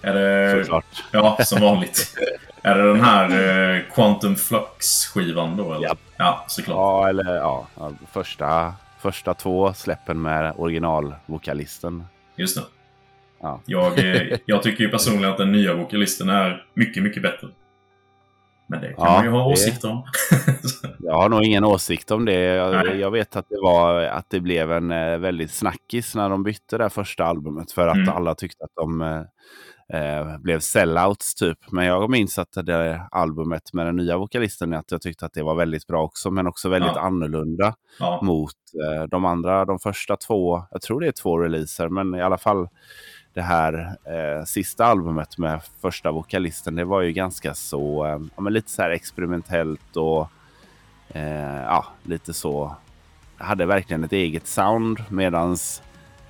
[0.02, 0.64] Är det...
[0.64, 1.04] Såklart.
[1.12, 2.14] Ja, som vanligt.
[2.62, 3.30] är det den här
[3.74, 5.74] eh, Quantum Flux-skivan då?
[5.74, 5.86] Eller?
[5.88, 5.96] Ja.
[6.16, 6.76] ja, såklart.
[6.76, 7.66] Ja, eller ja.
[8.12, 12.06] Första, första två släppen med originalvokalisten.
[12.36, 12.62] Just det.
[13.40, 13.60] Ja.
[13.66, 17.48] Jag, eh, jag tycker ju personligen att den nya vokalisten är mycket, mycket bättre.
[18.68, 20.04] Men det kan ja, man ju ha åsikter om.
[20.98, 22.40] jag har nog ingen åsikt om det.
[22.40, 26.42] Jag, jag, vet att det, var, att det blev en eh, väldigt snackis när de
[26.42, 27.72] bytte det första albumet.
[27.72, 28.08] För att mm.
[28.08, 29.22] alla tyckte att de eh,
[29.92, 31.58] eh, blev sellouts typ.
[31.70, 35.42] Men jag minns att det albumet med den nya vokalisten, att jag tyckte att det
[35.42, 36.30] var väldigt bra också.
[36.30, 37.00] Men också väldigt ja.
[37.00, 38.20] annorlunda ja.
[38.22, 38.52] mot
[38.84, 42.38] eh, de andra, de första två, jag tror det är två releaser, men i alla
[42.38, 42.68] fall
[43.36, 48.42] det här eh, sista albumet med första vokalisten, det var ju ganska så, eh, ja,
[48.42, 50.28] men lite så här experimentellt och
[51.08, 52.76] eh, ja, lite så,
[53.36, 55.82] hade verkligen ett eget sound medans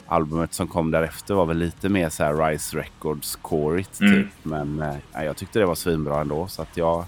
[0.07, 4.15] albumet som kom därefter var väl lite mer så här Rise Records corigt mm.
[4.15, 4.33] typ.
[4.43, 7.05] Men eh, jag tyckte det var svinbra ändå så att jag,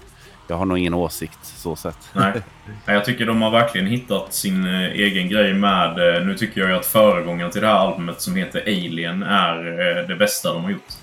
[0.49, 2.09] jag har nog ingen åsikt så sett.
[2.13, 2.41] Nej.
[2.85, 6.15] Jag tycker de har verkligen hittat sin eh, egen grej med...
[6.15, 9.57] Eh, nu tycker jag ju att föregångaren till det här albumet som heter Alien är
[9.57, 10.93] eh, det bästa de har gjort.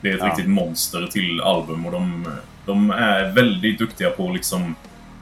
[0.00, 0.26] Det är ett ja.
[0.26, 2.28] riktigt monster till album och de,
[2.66, 4.74] de är väldigt duktiga på att liksom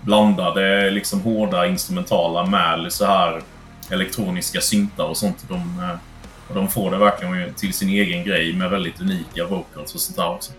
[0.02, 3.42] blanda det liksom hårda instrumentala med så här
[3.90, 5.44] elektroniska syntar och sånt.
[5.48, 5.88] De,
[6.54, 10.28] de får det verkligen till sin egen grej med väldigt unika vocals och sånt där
[10.28, 10.52] också.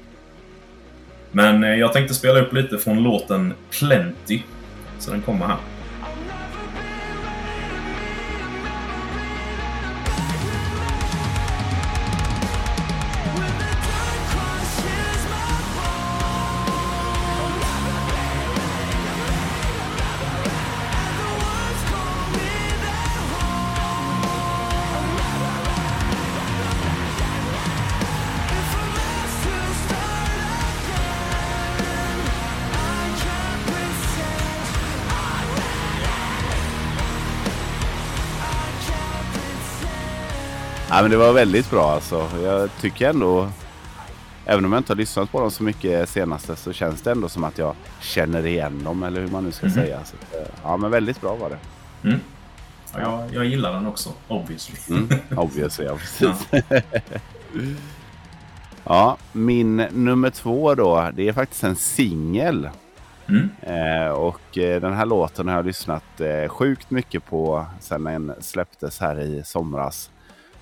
[1.31, 4.41] Men eh, jag tänkte spela upp lite från låten Plenty.
[4.99, 5.57] Så den kommer här.
[41.01, 42.29] Men det var väldigt bra alltså.
[42.43, 43.49] Jag tycker ändå,
[44.45, 47.29] även om jag inte har lyssnat på dem så mycket senaste, så känns det ändå
[47.29, 49.75] som att jag känner igen dem, eller hur man nu ska mm.
[49.75, 49.99] säga.
[50.05, 51.57] Så, eh, ja, men väldigt bra var det.
[52.07, 52.19] Mm.
[52.93, 54.95] Ja, jag, jag gillar den också, obviously.
[54.97, 56.47] Mm, obviously, ja precis.
[56.51, 56.81] Ja.
[58.83, 62.69] ja, min nummer två då, det är faktiskt en singel.
[63.27, 63.49] Mm.
[63.61, 68.33] Eh, och eh, den här låten har jag lyssnat eh, sjukt mycket på sen den
[68.39, 70.09] släpptes här i somras.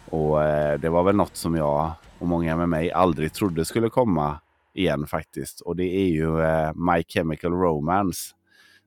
[0.09, 3.89] Och eh, det var väl något som jag och många med mig aldrig trodde skulle
[3.89, 4.39] komma
[4.73, 5.61] igen faktiskt.
[5.61, 8.35] Och det är ju eh, My Chemical Romance.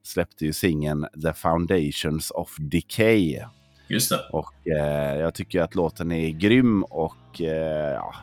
[0.05, 3.41] Släppte ju singeln The Foundations of Decay.
[3.89, 4.21] Just det.
[4.33, 8.15] Och eh, jag tycker att låten är grym och ja,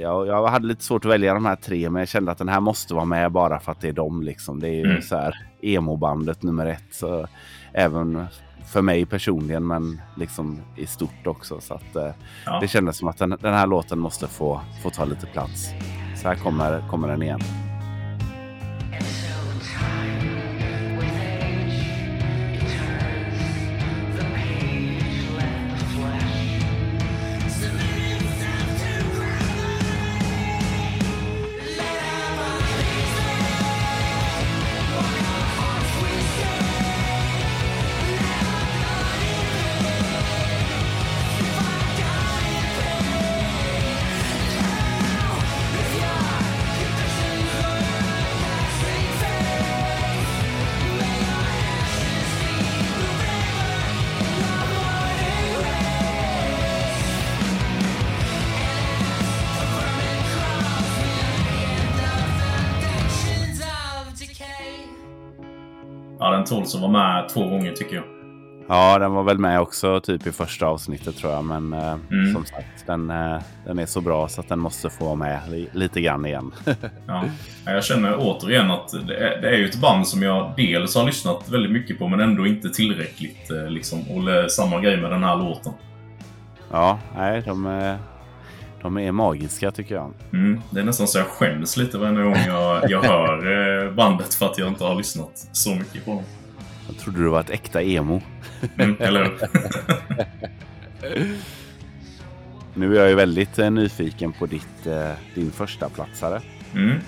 [0.00, 2.48] jag, jag, hade lite svårt att välja de här tre, men jag kände att den
[2.48, 4.22] här måste vara med bara för att det är dem.
[4.22, 4.60] Liksom.
[4.60, 5.02] Det är ju mm.
[5.02, 6.84] så här emo-bandet nummer ett.
[6.90, 7.26] Så
[7.72, 8.28] även
[8.68, 11.60] för mig personligen, men liksom i stort också.
[11.60, 12.10] Så att, eh,
[12.46, 12.60] ja.
[12.60, 15.68] det kändes som att den, den, här låten måste få, få ta lite plats.
[16.16, 17.40] Så här kommer, kommer den igen.
[66.48, 68.04] Tåls att vara med två gånger tycker jag.
[68.70, 71.44] Ja, den var väl med också typ i första avsnittet tror jag.
[71.44, 72.32] Men eh, Mm.
[72.34, 75.40] som sagt, den, eh, den är så bra så att den måste få vara med
[75.50, 76.52] li lite grann igen.
[77.06, 77.24] Ja.
[77.64, 80.94] Ja, Jag känner återigen att det är, det är ju ett band som jag dels
[80.96, 83.50] har lyssnat väldigt mycket på men ändå inte tillräckligt.
[83.50, 84.00] eh, Liksom.
[84.00, 85.72] Och samma grej med den här låten.
[86.70, 87.98] ja, nej, de, är-
[88.82, 90.12] de är magiska tycker jag.
[90.32, 90.60] Mm.
[90.70, 94.58] Det är nästan så jag skäms lite varje gång jag, jag hör bandet för att
[94.58, 96.22] jag inte har lyssnat så mycket på dem.
[96.88, 98.22] Jag trodde du var ett äkta emo.
[98.78, 99.30] Mm, eller?
[102.74, 106.40] Nu är jag ju väldigt eh, nyfiken på ditt, eh, din första platsare.
[106.74, 106.98] Mm.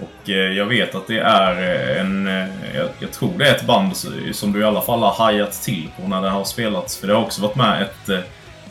[0.00, 1.56] Och eh, jag vet att det är
[2.00, 2.26] en...
[2.74, 3.96] Jag, jag tror det är ett band
[4.32, 6.96] som du i alla fall har hajat till på när det har spelats.
[6.96, 8.24] För det har också varit med ett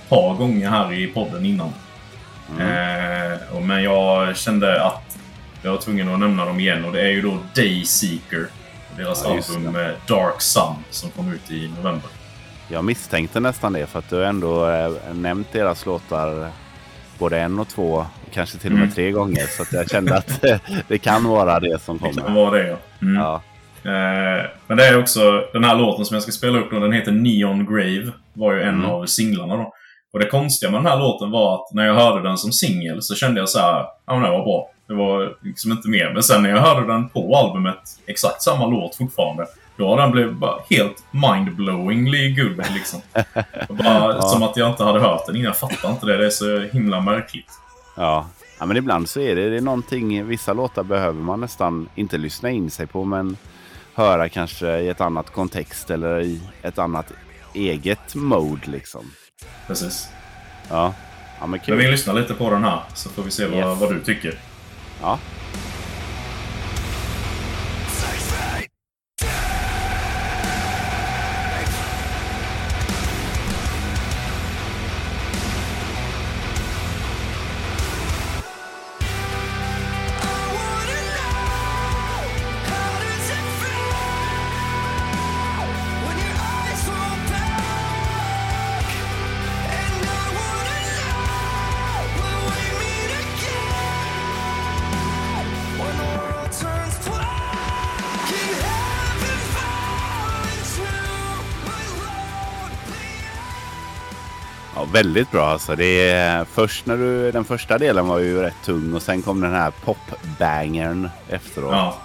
[0.09, 1.73] par gånger här i podden innan.
[3.51, 5.17] Och, men jag kände att
[5.61, 8.47] jag var tvungen att nämna dem igen och det är ju då Dayseeker.
[8.97, 12.09] Deras Ja, album eh, Dark Sun som kom ut i november.
[12.67, 16.47] Jag misstänkte nästan det för att du ändå eh, nämnt deras låtar
[17.19, 18.95] både en och två, kanske till och med Mm.
[18.95, 19.41] tre gånger.
[19.57, 22.35] Så att jag kände att eh, det kan vara det som Det kan kommer.
[22.43, 22.77] vara det ja.
[23.01, 23.15] Mm.
[23.21, 23.41] Ja,
[23.85, 26.91] Eh, men det är också den här låten som jag ska spela upp då, den
[26.93, 28.11] heter Neon Grave.
[28.33, 28.85] Var ju en Mm.
[28.85, 29.73] av singlarna då.
[30.13, 33.01] Och det konstiga med den här låten var att när jag hörde den som singel
[33.01, 34.69] så kände jag så här, ja men det var bra.
[34.87, 36.11] Det var liksom inte mer.
[36.13, 39.45] Men sen när jag hörde den på albumet, exakt samma låt fortfarande.
[39.77, 43.01] Då den blivit bara helt mindblowingly good liksom.
[43.69, 44.21] Bara, Ja.
[44.21, 45.45] Som att jag inte hade hört den innan.
[45.45, 46.17] Jag fattar inte det.
[46.17, 47.51] Det är så himla märkligt.
[47.95, 48.27] ja.
[48.59, 52.17] ja, men ibland så är det, det är någonting, vissa låtar behöver man nästan inte
[52.17, 53.37] lyssna in sig på men
[53.93, 57.11] höra kanske i ett annat kontext eller i ett annat
[57.53, 59.11] eget mode liksom.
[59.67, 60.09] Precis.
[60.69, 60.93] Ja,
[61.39, 63.81] ja men Men vi lyssnar lite på den här så får vi se vad, Yes.
[63.81, 64.33] vad du tycker.
[65.03, 65.19] Ja.
[105.03, 105.75] Väldigt bra alltså.
[105.75, 109.41] Det är först när du, den första delen var ju rätt tung och sen kom
[109.41, 111.71] den här popbangern efteråt.
[111.73, 111.97] Ja.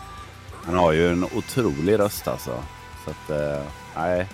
[0.65, 2.51] Han har ju en otrolig röst alltså.
[3.05, 3.63] Så att, eh,
[3.97, 4.27] nej.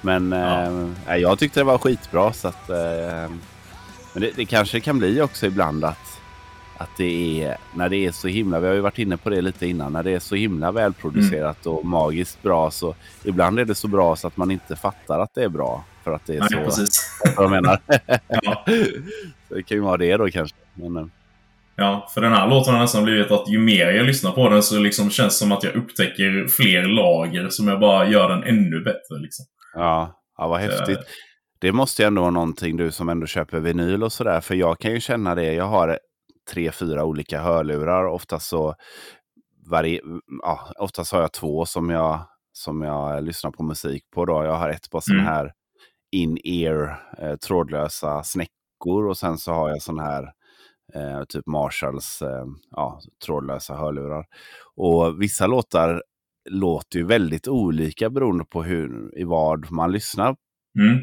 [0.00, 1.12] Men Ja.
[1.14, 2.70] eh, jag tyckte det var skitbra så att...
[2.70, 3.30] Eh,
[4.12, 6.09] men det, det kanske kan bli också ibland att,
[6.80, 9.40] att det är, när det är så himla, vi har ju varit inne på det
[9.40, 13.74] lite innan, när det är så himla välproducerat och magiskt bra så ibland är det
[13.74, 15.84] så bra så att man inte fattar att det är bra.
[16.04, 17.20] För att det är Nej, så, precis.
[17.36, 17.78] vad jag menar.
[18.28, 18.64] Ja.
[19.48, 20.56] Det kan ju vara det då kanske.
[20.74, 21.06] Men, eh,
[21.76, 24.62] Ja, för den här låten har nästan blivit att ju mer jag lyssnar på den
[24.62, 28.42] så liksom känns det som att jag upptäcker fler lager som jag bara gör den
[28.44, 29.18] ännu bättre.
[29.22, 29.44] Liksom.
[29.74, 30.98] Ja, ja vad häftigt.
[31.60, 34.40] Det måste ju ändå vara någonting du som ändå köper vinyl och sådär.
[34.40, 35.52] För jag kan ju känna det.
[35.52, 35.98] Jag har
[36.50, 38.04] tre, fyra olika hörlurar.
[38.06, 38.74] Oftast så
[39.70, 40.00] vari-
[40.42, 42.20] ja, oftast har jag två som jag,
[42.52, 44.24] som jag lyssnar på musik på.
[44.24, 44.44] Då.
[44.44, 45.32] Jag har ett par sådana Mm.
[45.34, 45.52] här
[46.12, 50.32] in-ear eh, trådlösa snäckor och sen så har jag sån här
[50.94, 54.24] eh, typ Marshalls eh, ja, trådlösa hörlurar.
[54.76, 56.02] Och vissa låtar
[56.50, 60.36] låter ju väldigt olika beroende på hur, i vad man lyssnar
[60.78, 60.98] Mm.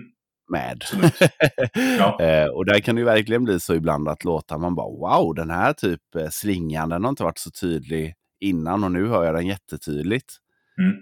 [0.49, 0.83] Med.
[1.99, 2.21] Ja.
[2.21, 5.35] eh, och där kan det ju verkligen bli så ibland att låta man bara wow,
[5.35, 9.25] den här typ eh, slingan den har inte varit så tydlig innan och nu hör
[9.25, 10.33] jag den jättetydligt.
[10.81, 10.95] Mm.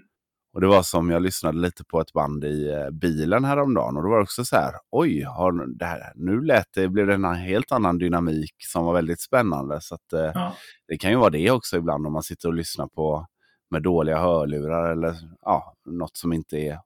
[0.54, 4.02] Och det var som jag lyssnade lite på ett band i eh, bilen häromdagen och
[4.02, 7.14] då var det också så här, oj, har det här, nu lät det, blev det
[7.14, 9.80] en helt annan dynamik som var väldigt spännande.
[9.80, 10.52] Så att, eh, Ja.
[10.88, 13.26] det kan ju vara det också ibland om man sitter och lyssnar på
[13.70, 16.78] med dåliga hörlurar eller ja, något som inte är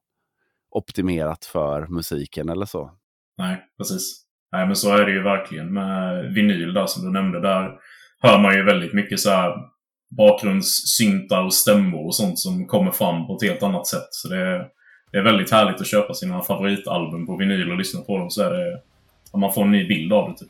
[0.70, 2.90] optimerat för musiken eller så.
[3.38, 4.22] Nej, precis.
[4.52, 7.40] Nej, men så är det ju verkligen med vinyl där som du nämnde.
[7.40, 7.72] Där
[8.22, 9.54] hör man ju väldigt mycket så här
[10.16, 14.09] bakgrundssyntar och stämmor och sånt som kommer fram på ett helt annat sätt.
[14.11, 14.68] Så det är,
[15.12, 18.30] det är väldigt härligt att köpa sina favoritalbum på vinyl och lyssna på dem.
[18.30, 18.80] Så är det,
[19.38, 20.38] man får en ny bild av det.
[20.38, 20.48] Typ.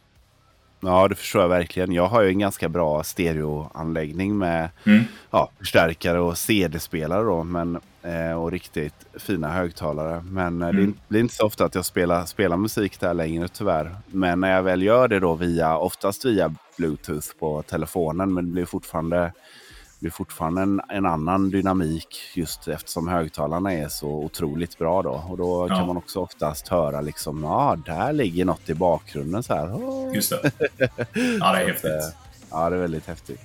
[0.80, 1.92] Ja, det förstår jag verkligen.
[1.92, 5.04] Jag har ju en ganska bra stereoanläggning med Mm.
[5.30, 7.80] ja, förstärkare och CD-spelare då, men,
[8.38, 10.22] och riktigt fina högtalare.
[10.30, 10.94] Men eh, det Mm.
[11.08, 13.96] blir inte så ofta att jag spelar, spelar musik där längre tyvärr.
[14.06, 18.52] Men när jag väl gör det då via, oftast via Bluetooth på telefonen, men det
[18.52, 19.32] blir fortfarande
[20.00, 25.24] blir fortfarande en, en annan dynamik just eftersom högtalarna är så otroligt bra då.
[25.28, 25.76] Och då Ja.
[25.76, 29.74] kan man också oftast höra liksom, ja, där ligger något i bakgrunden så här.
[29.74, 30.14] Åh.
[30.14, 30.50] Just det.
[31.40, 31.84] Ja, det är häftigt.
[31.84, 32.08] Eh,
[32.50, 33.40] Ja, det är väldigt häftigt.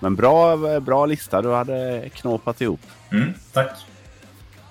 [0.00, 2.80] Men bra, bra lista du hade knåpat ihop.
[3.12, 3.70] Mm, tack.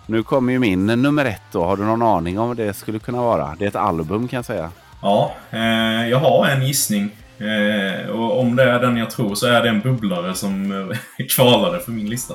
[0.05, 1.63] Nu kommer ju min nummer ett då.
[1.63, 3.55] Har du någon aning om vad det skulle kunna vara?
[3.59, 4.71] Det är ett album kan jag säga.
[5.01, 7.09] Ja, eh, jag har en gissning.
[7.37, 11.25] Eh, och om det är den jag tror så är det en bubblare som eh,
[11.35, 12.33] kvalade för min lista.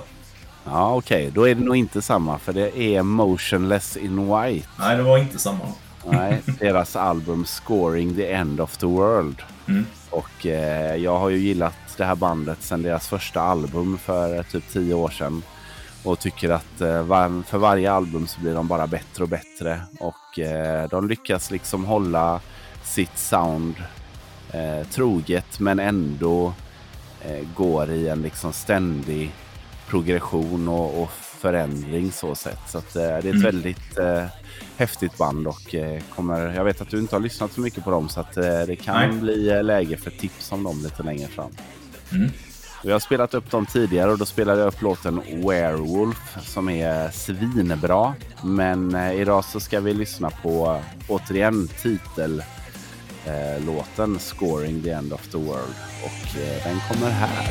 [0.65, 1.31] Ja, okej.
[1.35, 4.69] Då är det nog inte samma för det är Motionless in White.
[4.79, 5.65] Nej, det var inte samma.
[6.11, 9.43] Nej, deras album Scoring the End of the World.
[9.69, 9.87] Mm.
[10.11, 14.43] Och eh, jag har ju gillat det här bandet sedan deras första album för eh,
[14.43, 15.43] typ tio år sedan.
[16.03, 17.07] Och tycker att eh,
[17.47, 19.81] för varje album så blir de bara bättre och bättre.
[20.01, 22.41] Och eh, de lyckas liksom hålla
[22.85, 23.75] sitt sound
[24.53, 26.53] eh, troget men ändå
[27.23, 29.33] eh, går i en liksom ständig
[29.89, 32.61] progression och, och förändring så sett.
[32.69, 33.43] Så att, eh, det är ett Mm.
[33.43, 34.25] väldigt eh,
[34.77, 37.91] häftigt band och eh, kommer, jag vet att du inte har lyssnat så mycket på
[37.91, 39.21] dem så att det kan Nej.
[39.21, 41.51] bli läge för tips om dem lite längre fram.
[42.15, 42.31] Mm.
[42.85, 47.11] Vi har spelat upp dem tidigare och då spelade jag upp låten Werewolf som är
[47.11, 48.15] svinbra.
[48.43, 52.45] Men eh, idag så ska vi lyssna på återigen titellåten
[54.15, 55.75] eh, Scoring the End of the World.
[56.05, 57.45] Och eh, den kommer här.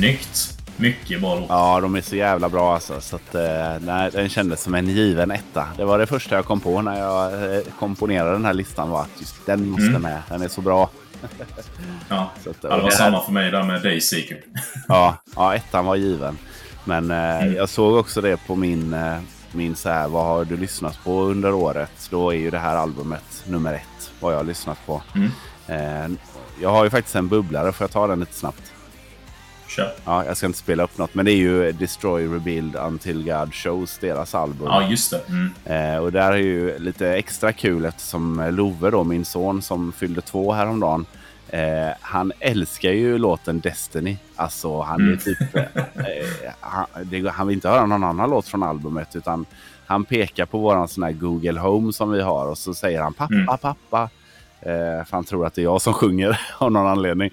[0.00, 0.58] Snyggt!
[0.76, 1.46] Mycket bra låt.
[1.48, 3.00] Ja, de är så jävla bra alltså.
[3.00, 5.68] Så att, eh, nej, den kändes som en given etta.
[5.76, 8.90] Det var det första jag kom på när jag eh, komponerade den här listan.
[8.90, 10.02] var att just den måste Mm.
[10.02, 10.22] med.
[10.28, 10.90] Den är så bra.
[12.08, 12.30] Ja.
[12.44, 14.38] Så att, det var här- samma för mig där med Dayseeker.
[14.88, 16.38] Ja, ja, ettan var given.
[16.84, 17.54] Men eh, Mm.
[17.54, 19.18] jag såg också det på min, eh,
[19.52, 22.08] min så här, vad har du lyssnat på under året?
[22.10, 25.02] Då är ju det här albumet nummer ett, vad jag har lyssnat på.
[25.14, 25.30] Mm.
[25.66, 26.18] Eh,
[26.62, 28.72] jag har ju faktiskt en bubblare, får jag ta den lite snabbt?
[29.70, 29.92] Kör.
[30.04, 33.54] Ja, jag ska inte spela upp något, men det är ju Destroy, Rebuild, Until God
[33.54, 34.66] Shows, deras album.
[34.66, 35.20] Ja, just det.
[35.28, 35.50] Mm.
[35.64, 39.92] Eh, och där är ju lite extra kul eftersom eh, Love, då, min son som
[39.92, 41.06] fyllde två häromdagen,
[41.48, 41.60] eh,
[42.00, 44.16] han älskar ju låten Destiny.
[44.36, 45.18] Alltså han är Mm.
[45.18, 45.40] typ...
[45.54, 49.46] Eh, han, det, han vill inte höra någon annan låt från albumet utan
[49.86, 53.14] han pekar på våran sån här Google Home som vi har och så säger han
[53.14, 53.46] pappa, Mm.
[53.46, 54.08] pappa.
[54.62, 57.30] Eh, för han tror att det är jag som sjunger av någon anledning.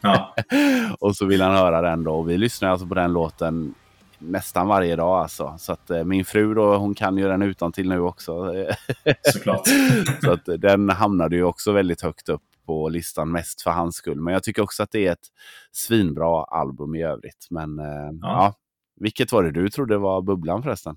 [0.00, 0.34] Ja.
[1.00, 2.14] och så vill han höra den då.
[2.14, 3.74] Och vi lyssnar alltså på den låten
[4.18, 5.54] nästan varje dag alltså.
[5.58, 8.52] Så att eh, min fru då, hon kan ju den utan till nu också.
[9.32, 9.68] Såklart.
[10.22, 13.96] så att eh, den hamnade ju också väldigt högt upp på listan mest för hans
[13.96, 14.20] skull.
[14.20, 15.28] Men jag tycker också att det är ett
[15.72, 17.46] svinbra album i övrigt.
[17.50, 18.54] Men eh, ja.
[19.00, 20.96] vilket var det du trodde var bubblan förresten?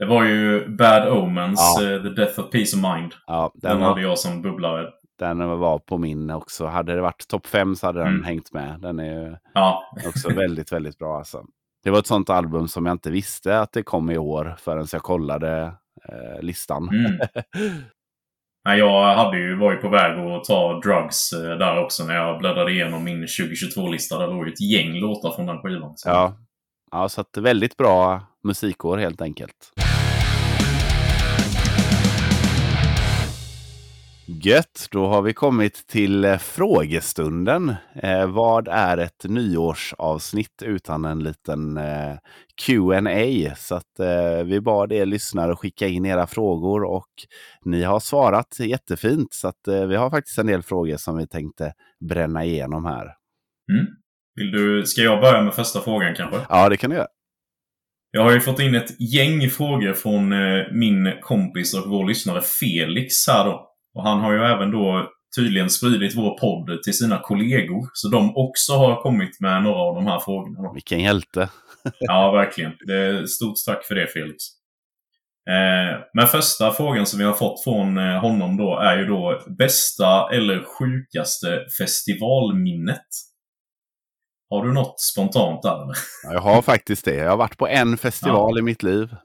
[0.00, 1.84] Det var ju Bad Omens, Ja.
[1.94, 3.12] eh, The Death of Peace of Mind.
[3.26, 4.86] Ja, Den, den, hade var, jag som bubblare.
[5.18, 6.66] den var på min också.
[6.66, 8.24] Hade det varit topp fem så hade den Mm.
[8.24, 8.80] hängt med.
[8.80, 11.44] Den är ju Ja, också väldigt, väldigt bra alltså.
[11.84, 14.86] Det var ett sånt album som jag inte visste att det kom i år förrän
[14.92, 15.72] jag kollade
[16.08, 16.88] eh, listan.
[16.88, 17.18] Mm.
[18.64, 22.14] Nej, jag hade ju, var ju på väg att ta drugs eh, där också när
[22.14, 24.18] jag bläddrade igenom min 2022-lista.
[24.18, 25.92] Där låg ett gäng låtar från den skivan.
[25.96, 26.08] Så.
[26.08, 26.34] Ja
[26.90, 29.72] ja, så att väldigt bra musikår helt enkelt.
[34.42, 37.74] Gött, då har vi kommit till eh, frågestunden.
[37.94, 42.16] Eh, vad är ett nyårsavsnitt utan en liten eh,
[42.66, 43.54] Q&A?
[43.56, 47.08] Så att eh, vi bad er lyssnare skicka in era frågor och
[47.64, 49.28] ni har svarat jättefint.
[49.34, 51.72] Så att eh, vi har faktiskt en del frågor som vi tänkte
[52.08, 53.04] bränna igenom här.
[53.72, 53.86] Mm.
[54.40, 56.40] Vill du, ska jag börja med första frågan kanske?
[56.48, 57.08] Ja, det kan du göra.
[58.10, 62.42] Jag har ju fått in ett gäng frågor från eh, min kompis och vår lyssnare
[62.42, 63.70] Felix här då.
[63.94, 67.88] Och han har ju även då tydligen spridit vår podd till sina kollegor.
[67.92, 70.62] Så de också har kommit med några av de här frågorna.
[70.62, 70.72] Då.
[70.74, 71.48] Vilken hjälte.
[71.98, 72.72] Ja, verkligen.
[72.86, 74.36] Det stort tack för det Felix.
[75.50, 79.42] Eh, men första frågan som vi har fått från eh, honom då är ju då
[79.58, 83.06] bästa eller sjukaste festivalminnet.
[84.50, 85.86] Har du något spontant där?
[86.22, 87.14] Ja, Jag har faktiskt det.
[87.14, 89.16] Jag har varit på en festival i mitt liv.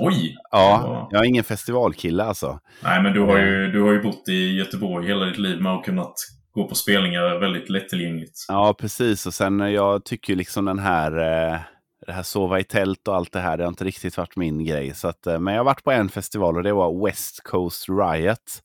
[0.00, 0.36] Oj!
[0.50, 2.60] Ja, jag är ingen festivalkille alltså.
[2.82, 5.72] Nej, men du har, ju, du har ju bott i Göteborg hela ditt liv med
[5.72, 6.14] och kunnat
[6.54, 8.44] gå på spelningar väldigt lättillgängligt.
[8.48, 9.26] Ja, precis.
[9.26, 11.60] Och sen jag tycker liksom den här, eh,
[12.06, 14.64] det här sova i tält och allt det här, det har inte riktigt varit min
[14.64, 14.94] grej.
[14.94, 17.86] Så att, eh, men jag har varit på en festival och det var West Coast
[17.88, 18.62] Riot.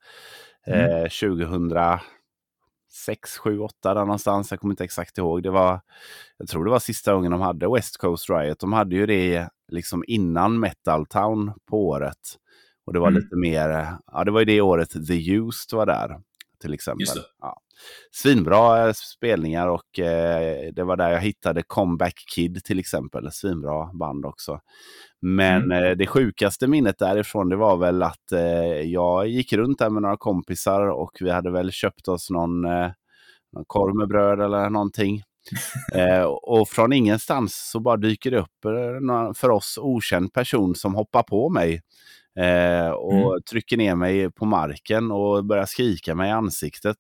[0.68, 1.04] Mm.
[1.04, 1.10] Eh,
[2.90, 4.52] 2006, 7, 8 där någonstans.
[4.52, 5.44] Jag kommer inte exakt ihåg.
[5.44, 5.82] Det var,
[6.38, 8.60] jag tror det var sista gången de hade West Coast Riot.
[8.60, 12.38] De hade ju det liksom innan Metal Town på året.
[12.86, 13.22] Och det var mm.
[13.22, 16.22] lite mer, ja det var ju det året The Used var där.
[16.62, 17.24] Till exempel.
[17.42, 17.62] Ja.
[18.12, 23.32] Svinbra eh, spelningar och eh, det var där jag hittade Comeback Kid till exempel.
[23.32, 24.60] Svinbra band också.
[25.22, 25.84] Men mm.
[25.84, 30.02] eh, det sjukaste minnet därifrån det var väl att eh, jag gick runt där med
[30.02, 32.92] några kompisar och vi hade väl köpt oss någon, eh,
[33.54, 35.24] någon korv med bröd eller någonting.
[35.96, 40.96] eh, och från ingenstans så bara dyker det upp en för oss okänd person som
[40.96, 41.82] hoppar på mig.
[42.40, 43.42] Eh, och mm.
[43.50, 46.98] trycker ner mig på marken och börjar skrika mig i ansiktet.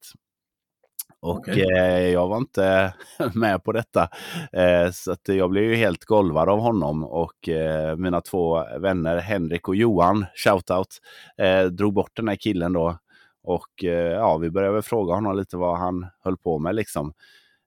[1.22, 1.62] Och okay.
[1.62, 2.94] eh, jag var inte
[3.34, 4.10] med på detta.
[4.54, 9.18] Eh, så att jag blev ju helt golvad av honom och eh, mina två vänner
[9.18, 10.98] Henrik och Johan, shoutout,
[11.38, 12.98] eh, drog bort den här killen då.
[13.44, 17.14] Och eh, ja, vi började fråga honom lite vad han höll på med liksom.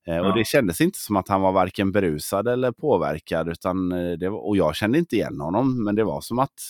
[0.06, 0.28] Eh, ja.
[0.28, 3.48] Och det kändes inte som att han var varken berusad eller påverkad.
[3.48, 6.60] Utan det var, och jag kände inte igen honom, men det var som att,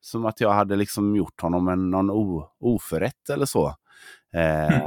[0.00, 3.74] som att jag hade liksom gjort honom en, någon o, oförrätt eller så.
[4.34, 4.82] Mm.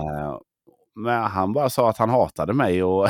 [0.95, 3.07] Men han bara sa att han hatade mig och,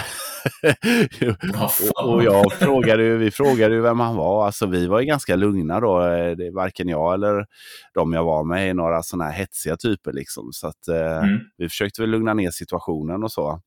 [2.04, 4.46] och jag frågade, vi frågade vem han var.
[4.46, 6.00] Alltså vi var ju ganska lugna då.
[6.38, 7.46] Det, varken jag eller
[7.94, 10.50] de jag var med är några sådana här hetsiga typer liksom.
[10.52, 11.40] Så att eh, mm.
[11.58, 13.62] vi försökte väl lugna ner situationen och så.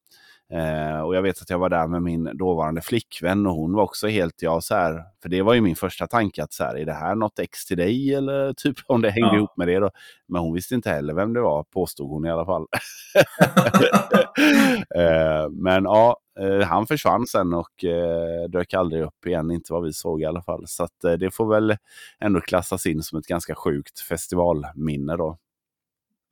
[0.52, 3.82] Eh, och jag vet att jag var där med min dåvarande flickvän och hon var
[3.82, 6.76] också helt, ja så här, för det var ju min första tanke att så här,
[6.76, 9.36] är det här något ex till dig eller typ om det hängde ja.
[9.36, 9.90] ihop med det då.
[10.28, 12.66] Men hon visste inte heller vem det var, påstod hon i alla fall.
[14.96, 19.82] eh, men ja, eh, han försvann sen och eh, dök aldrig upp igen, inte vad
[19.82, 20.64] vi såg i alla fall.
[20.66, 21.76] Så att, eh, det får väl
[22.20, 25.38] ändå klassas in som ett ganska sjukt festivalminne då.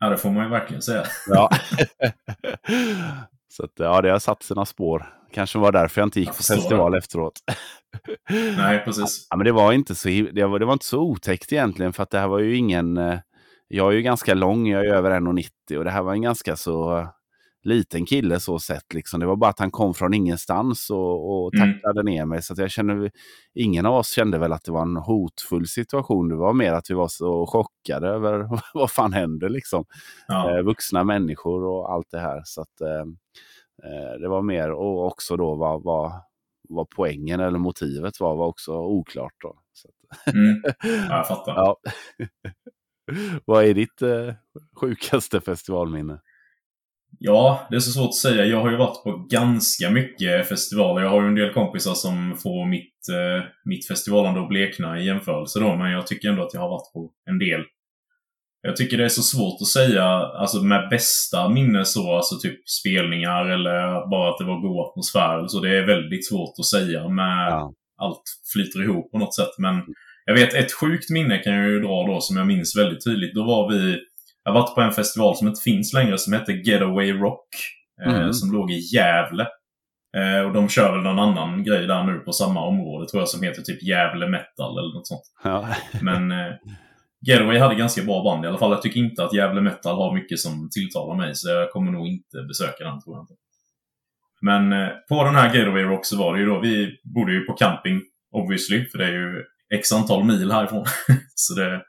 [0.01, 1.05] Ja, det får man ju verkligen säga.
[1.27, 1.51] ja.
[3.57, 5.15] Så att, ja, det har satt sina spår.
[5.33, 6.99] Kanske var därför jag inte gick jag på festival det.
[6.99, 7.41] efteråt.
[8.57, 9.27] Nej, precis.
[9.31, 12.03] Ja, men det var, inte så, det, var, det var inte så otäckt egentligen, för
[12.03, 12.97] att det här var ju ingen...
[12.97, 13.19] Eh,
[13.69, 16.57] jag är ju ganska lång, jag är över 1,90 och det här var en ganska
[16.57, 17.07] så
[17.65, 18.95] liten kille så sett.
[18.95, 19.21] Liksom.
[19.21, 21.73] Det var bara att han kom från ingenstans och, och mm.
[21.73, 22.15] tacklade mm.
[22.15, 22.43] ner mig.
[22.43, 23.11] Så jag kände,
[23.55, 26.29] ingen av oss kände väl att det var en hotfull situation.
[26.29, 29.85] Det var mer att vi var så chockade över vad fan händer liksom.
[30.29, 30.57] Ja.
[30.57, 32.43] Eh, vuxna människor och allt det här.
[32.45, 33.05] Så att, eh,
[33.91, 36.13] eh, det var mer, och också då vad, vad,
[36.69, 39.35] vad poängen eller motivet var, var också oklart.
[39.43, 39.59] Då.
[39.73, 40.63] Så att, mm.
[40.83, 41.55] Ja, jag fattar.
[41.55, 41.77] ja.
[43.45, 44.35] vad är ditt eh,
[44.81, 46.21] sjukaste festivalminne?
[47.19, 48.45] Ja, det är så svårt att säga.
[48.45, 51.03] Jag har ju varit på ganska mycket festivaler.
[51.03, 55.07] Jag har ju en del kompisar som får mitt, eh, mitt festivalande att blekna i
[55.07, 57.61] jämförelse då, men jag tycker ändå att jag har varit på en del.
[58.67, 62.69] Jag tycker det är så svårt att säga, alltså med bästa minne så, alltså typ
[62.69, 65.47] spelningar eller bara att det var god atmosfär.
[65.49, 67.73] Så det är väldigt svårt att säga med ja.
[67.97, 69.59] allt flyter ihop på något sätt.
[69.59, 69.83] Men
[70.25, 73.35] jag vet ett sjukt minne kan jag ju dra då som jag minns väldigt tydligt.
[73.35, 73.99] Då var vi
[74.45, 77.49] jag har varit på en festival som inte finns längre som heter Getaway Rock.
[78.03, 78.33] Eh, mm.
[78.33, 79.47] som låg i Gävle.
[80.17, 83.29] Eh, och de kör väl någon annan grej där nu på samma område tror jag
[83.29, 85.23] som heter typ Gävle Metal eller något sånt.
[85.45, 85.69] Ja.
[86.03, 86.55] Men eh,
[87.27, 88.71] Getaway hade ganska bra band i alla fall.
[88.71, 92.07] Jag tycker inte att Gävle Metal har mycket som tilltalar mig så jag kommer nog
[92.07, 93.35] inte besöka den tror jag inte.
[94.41, 97.41] Men eh, på den här Getaway Rock så var det ju då, vi bodde ju
[97.41, 98.01] på camping
[98.33, 100.85] obviously, för det är ju x antal mil härifrån.
[101.35, 101.81] så det,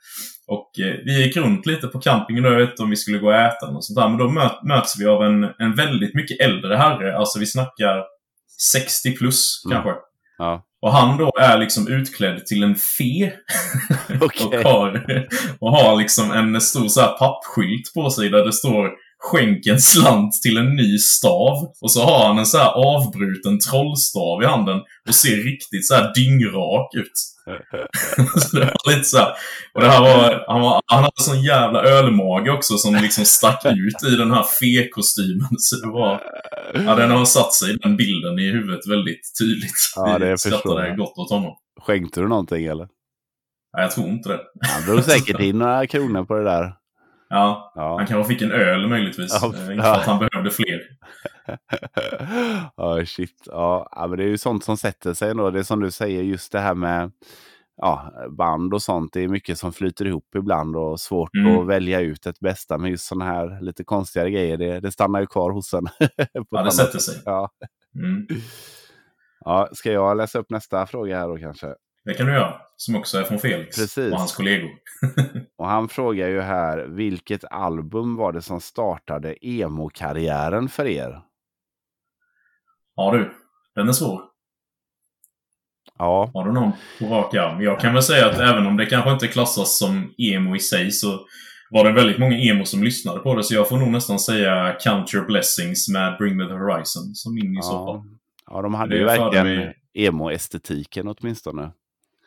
[0.48, 3.18] och eh, vi gick runt lite på campingen då, jag vet inte om vi skulle
[3.18, 4.10] gå och äta och sånt där.
[4.10, 7.18] Men då möt, möts vi av en, en väldigt mycket äldre herre.
[7.18, 8.04] Alltså vi snackar
[8.72, 9.76] 60 plus mm.
[9.76, 10.02] kanske.
[10.38, 10.66] Ja.
[10.82, 13.34] Och han då är liksom utklädd till en fe.
[14.22, 14.64] Okay.
[14.64, 15.06] och, har,
[15.60, 19.80] och har liksom en stor så här pappskylt på sig där det står Skänk en
[19.80, 21.74] slant till en ny stav.
[21.82, 25.96] Och så har han en så här avbruten trollstav i handen och ser riktigt så
[25.96, 27.35] här dyngrak ut.
[28.40, 29.34] Så det var lite så här.
[29.74, 33.66] Och det här var, han, var, han hade sån jävla ölmage också som liksom stack
[33.66, 35.50] ut i den här fe-kostymen.
[35.58, 36.22] Så det var,
[36.74, 39.94] ja den har satt sig den bilden i huvudet väldigt tydligt.
[39.96, 41.56] Ja, det Vi skrattade gott åt honom.
[41.82, 42.88] Skänkte du någonting eller?
[43.74, 44.40] Nej, jag tror inte det.
[44.62, 46.74] Han drog säkert in några kronor på det där.
[47.30, 47.98] Ja, ja.
[47.98, 49.38] han kanske fick en öl möjligtvis.
[49.42, 50.82] Ja, eh, inte för att han behövde fler.
[52.76, 53.44] Ja, oh, shit.
[53.46, 55.50] Ja, men det är ju sånt som sätter sig ändå.
[55.50, 57.12] Det är som du säger, just det här med
[57.78, 59.14] ja, band och sånt.
[59.14, 61.58] Det är mycket som flyter ihop ibland och svårt Mm.
[61.58, 62.78] att välja ut ett bästa.
[62.78, 65.86] Men just sådana här lite konstigare grejer, det, det stannar ju kvar hos en.
[66.34, 67.02] på Ja, det sätter sätt.
[67.02, 67.22] sig.
[67.26, 67.50] Ja.
[67.96, 68.28] Mm.
[69.40, 71.68] Ja, ska jag läsa upp nästa fråga här då kanske?
[72.06, 72.54] Det kan du göra.
[72.78, 74.12] Som också är från Felix Precis.
[74.14, 74.70] och hans kollegor.
[75.58, 81.22] Och han frågar ju här, vilket album var det som startade emo-karriären för er?
[82.96, 83.32] Ja du,
[83.76, 84.22] den är svår.
[85.98, 87.62] Ja, Har du någon på rak arm?
[87.62, 90.92] Jag kan väl säga att även om det kanske inte klassas som emo i sig
[90.92, 91.20] så
[91.70, 93.44] var det väldigt många emo som lyssnade på det.
[93.44, 97.34] Så jag får nog nästan säga Count Your Blessings med Bring Me The Horizon som
[97.34, 98.04] min i så fall.
[98.52, 98.62] ja.
[98.62, 101.72] de hade Det ju verkligen emo-estetiken åtminstone.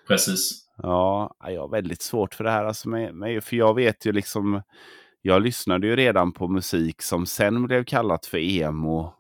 [0.09, 0.65] Precis.
[0.77, 2.65] Ja, jag har väldigt svårt för det här.
[2.65, 4.63] Alltså med, för jag vet ju liksom,
[5.23, 9.15] jag lyssnade ju redan på musik som sen blev kallat för emo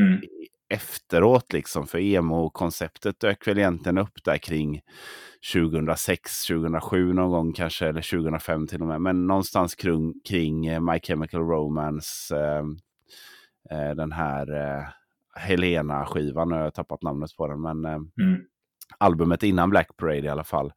[0.00, 0.20] Mm.
[0.68, 1.86] Efteråt liksom.
[1.86, 4.80] För emo-konceptet dök väl egentligen upp där kring
[5.52, 9.00] 2006, 2007 någon gång kanske, eller 2005 till och med.
[9.00, 12.62] Men någonstans kring, kring eh, My Chemical Romance, eh,
[13.78, 14.84] eh, den här eh,
[15.36, 17.90] Helena-skivan, nu har jag tappat namnet på den, men eh,
[18.20, 18.40] Mm.
[18.98, 20.72] albumet innan Black Parade i alla fall.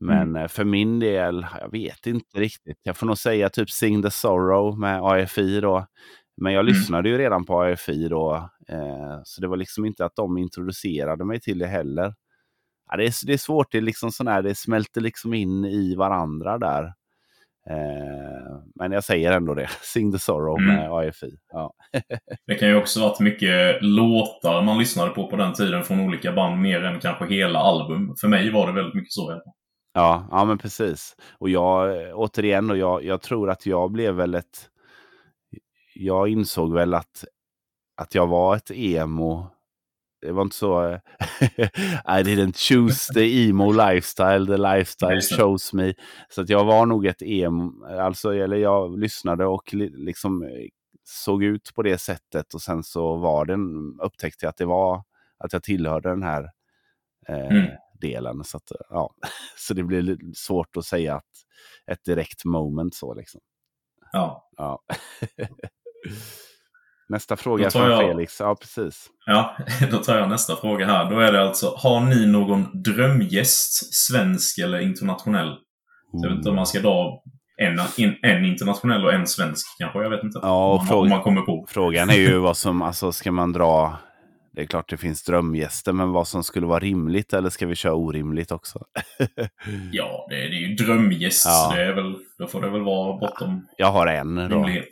[0.00, 2.78] Men eh, för min del, jag vet inte riktigt.
[2.82, 5.86] Jag får nog säga typ Sing the Sorrow med AFI då.
[6.36, 6.74] Men jag Mm.
[6.74, 8.50] lyssnade ju redan på AFI då.
[8.68, 12.14] Eh, så det var liksom inte att de introducerade mig till det heller.
[12.90, 15.64] Ja, det, är, det är svårt, det är liksom sån här, det smälter liksom in
[15.64, 16.92] i varandra där.
[17.70, 20.74] Eh, men jag säger ändå det, Sing the Sorrow Mm.
[20.76, 21.38] med AFI.
[21.52, 21.72] Ja.
[22.46, 26.32] Det kan ju också varit mycket låtar man lyssnade på på den tiden från olika
[26.32, 28.14] band mer än kanske hela album.
[28.20, 29.40] För mig var det väldigt mycket så.
[29.94, 31.16] Ja, ja men precis.
[31.38, 34.70] Och jag, eh, återigen, och jag, jag tror att jag blev väl ett...
[35.94, 37.24] Jag insåg väl att,
[37.96, 39.46] att jag var ett emo.
[40.20, 40.84] Det var inte så...
[40.84, 40.98] eh,
[42.18, 45.94] I didn't choose the emo lifestyle, the lifestyle chose me.
[46.28, 50.48] Så att jag var nog ett emo, alltså, eller jag lyssnade och li, liksom eh,
[51.04, 53.60] såg ut på det sättet och sen så var den,
[54.02, 55.02] upptäckte jag att det var,
[55.38, 56.50] att jag tillhörde den här
[57.28, 57.66] eh, Mm.
[58.00, 58.44] delen.
[58.44, 59.14] Så, att, ja.
[59.58, 61.24] så det blir svårt att säga att
[61.86, 63.40] ett direkt moment så liksom.
[64.12, 64.50] Ja.
[64.56, 64.82] Ja.
[67.08, 68.40] Nästa fråga från jag- Felix.
[68.40, 69.06] Ja, precis.
[69.26, 69.56] ja,
[69.90, 71.10] då tar jag nästa fråga här.
[71.10, 75.54] Då är det alltså, har ni någon drömgäst, svensk eller internationell?
[76.22, 77.22] Jag vet inte om man ska dra
[77.56, 77.80] en,
[78.22, 79.98] en internationell och en svensk kanske.
[80.02, 80.38] Jag vet inte.
[80.42, 81.66] Ja, man, fråga- man kommer på.
[81.68, 83.98] Frågan är ju vad som, alltså ska man dra,
[84.52, 87.74] det är klart det finns drömgäster, men vad som skulle vara rimligt eller ska vi
[87.74, 88.84] köra orimligt också?
[89.92, 91.46] Ja, det, det är ju drömgäst.
[91.46, 91.72] Ja.
[91.76, 94.42] Det är väl, då får det väl vara bortom Jag har en då.
[94.42, 94.88] rimlighet.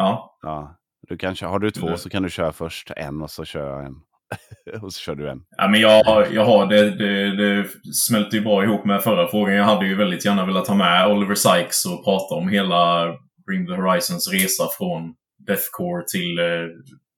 [0.00, 0.76] Ja, Ja.
[1.08, 1.98] Du kan, har du två Mm.
[1.98, 3.94] så kan du köra först en och så kör jag en.
[4.82, 5.42] och så kör du en.
[5.56, 9.54] Ja, men jag, jag har det, det, det smälter ju bra ihop med förra frågan.
[9.54, 13.06] Jag hade ju väldigt gärna velat ha med Oliver Sykes och prata om hela
[13.46, 15.14] Bring the Horizons resa från
[15.46, 16.44] deathcore till eh,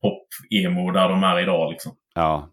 [0.02, 1.70] pop-emo där de är idag.
[1.70, 1.92] Liksom.
[2.14, 2.48] Ja,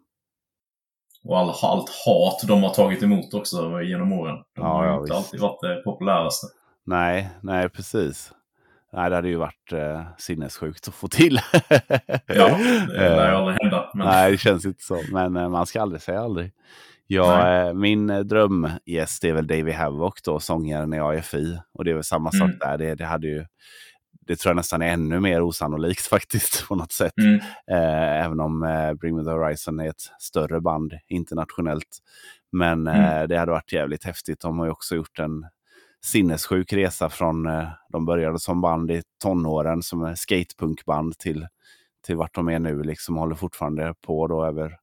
[1.24, 4.36] Och all, allt hat de har tagit emot också genom åren.
[4.36, 5.14] De Ja, har ja, inte visst.
[5.14, 6.48] alltid varit det populäraste.
[6.86, 8.32] nej, nej precis.
[8.94, 11.40] Nej, det hade ju varit eh, sinnessjukt att få till.
[12.26, 13.90] Ja, det lär ju aldrig hända.
[13.94, 14.08] Men...
[14.08, 15.02] Nej, det känns inte så.
[15.12, 16.52] Men eh, man ska aldrig säga aldrig.
[17.08, 21.60] Ja, eh, min eh, drömgäst är väl Davy Havok då, sångaren i AFI.
[21.74, 22.58] Och det är väl samma sak Mm.
[22.60, 22.78] där.
[22.78, 23.46] Det, det hade ju...
[24.28, 27.14] Det tror jag nästan är ännu mer osannolikt faktiskt på något sätt.
[27.22, 27.36] Mm,
[27.72, 31.98] Eh, även om eh, Bring Me The Horizon är ett större band internationellt.
[32.52, 33.30] Men eh, Mm.
[33.30, 34.42] det hade varit jävligt häftigt.
[34.42, 35.46] De har ju också gjort en
[36.06, 41.48] sinnessjuk resa från, eh, de började som band i tonåren som skatepunkband till,
[42.06, 44.78] till vart de är nu liksom håller fortfarande på då över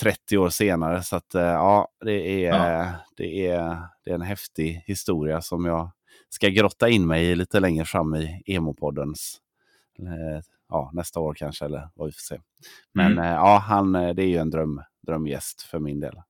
[0.00, 1.02] 30 år senare.
[1.02, 2.92] Så att eh, ja, det är, Ja.
[3.16, 5.90] Det, är, det är en häftig historia som jag
[6.28, 9.40] ska grotta in mig i lite längre fram i Emo-poddens
[9.98, 12.40] eh, ja, nästa år kanske, eller vad vi får se.
[12.92, 13.24] Men Mm.
[13.24, 16.22] ja, han, det är ju en dröm, drömgäst för min del.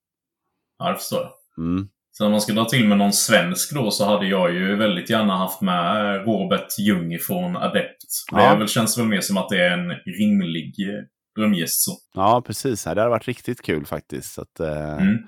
[0.78, 1.30] ja, det förstår.
[1.59, 1.88] Mm.
[2.19, 5.11] Så om man ska dra till med någon svensk då så hade jag ju väldigt
[5.11, 7.97] gärna haft med Robert Ljung från Adept.
[8.33, 8.57] Det Ja.
[8.57, 11.03] väl, känns väl mer som att det är en rimlig eh,
[11.39, 11.85] drömgäst.
[11.85, 11.93] Så.
[12.14, 12.85] Ja, precis.
[12.85, 14.35] Det hade varit riktigt kul faktiskt.
[14.35, 15.19] Så, att, eh, Mm.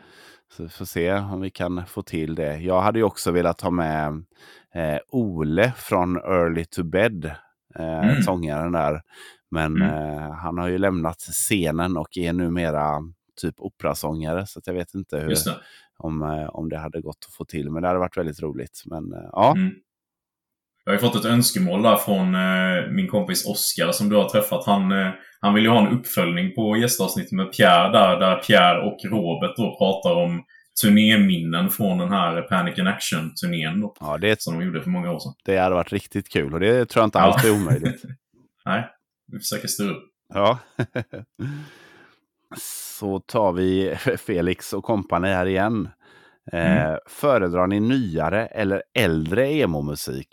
[0.57, 2.57] så vi får se om vi kan få till det.
[2.57, 4.09] Jag hade ju också velat ha med
[4.75, 7.25] eh, Ole från Early to Bed,
[7.79, 8.23] eh, Mm.
[8.23, 9.01] sångaren där.
[9.51, 9.89] Men Mm.
[10.19, 12.91] eh, han har ju lämnat scenen och är numera
[13.39, 14.47] typ operasångare.
[14.47, 15.35] Så jag vet inte hur,
[15.99, 17.71] om, eh, om det hade gått att få till.
[17.71, 18.83] Men det hade varit väldigt roligt.
[18.87, 19.75] Men eh, ja, Mm.
[20.85, 24.29] Jag har ju fått ett önskemål där från eh, min kompis Oskar som du har
[24.29, 24.67] träffat.
[24.67, 25.11] Han, eh,
[25.41, 29.57] han vill ju ha en uppföljning på gästavsnittet med Pierre där, där Pierre och Robert
[29.57, 30.45] då pratar om
[30.83, 33.81] turnéminnen från den här Panic and Action-turnén.
[33.81, 35.33] då, Ja, det, Som de gjorde för många år sedan.
[35.45, 37.25] det hade varit riktigt kul och det tror jag inte Ja.
[37.25, 38.03] alls är omöjligt.
[38.65, 38.89] Nej,
[39.33, 40.05] vi försöker styra upp.
[40.35, 40.59] Ja.
[42.57, 45.89] Så tar vi Felix och kompani här igen.
[46.53, 46.99] Eh, Mm.
[47.09, 50.29] Föredrar ni nyare eller äldre emo-musik?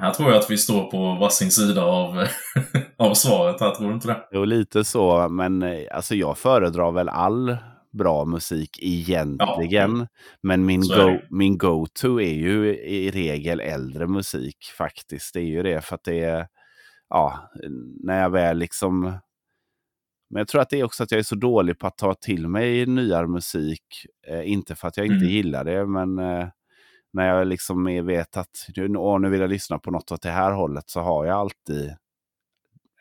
[0.00, 2.26] Här tror jag att vi står på varsin sida av,
[2.98, 3.60] av svaret.
[3.60, 4.28] Här tror du inte det?
[4.32, 7.56] Jo, lite så, men eh, alltså jag föredrar väl all
[7.98, 10.06] bra musik egentligen.
[10.42, 15.34] Men min, go, min go-to är ju i regel äldre musik faktiskt.
[15.34, 16.46] Det är ju det för att det är,
[17.08, 17.50] ja,
[18.04, 19.18] när jag väl liksom...
[20.34, 22.14] Men jag tror att det är också att jag är så dålig på att ta
[22.14, 24.06] till mig nyare musik.
[24.28, 25.28] Eh, inte för att jag inte Mm.
[25.28, 26.48] gillar det, men eh,
[27.12, 30.22] när jag liksom är- vet att nu, åh, nu vill jag lyssna på något åt
[30.22, 31.90] det här hållet så har jag alltid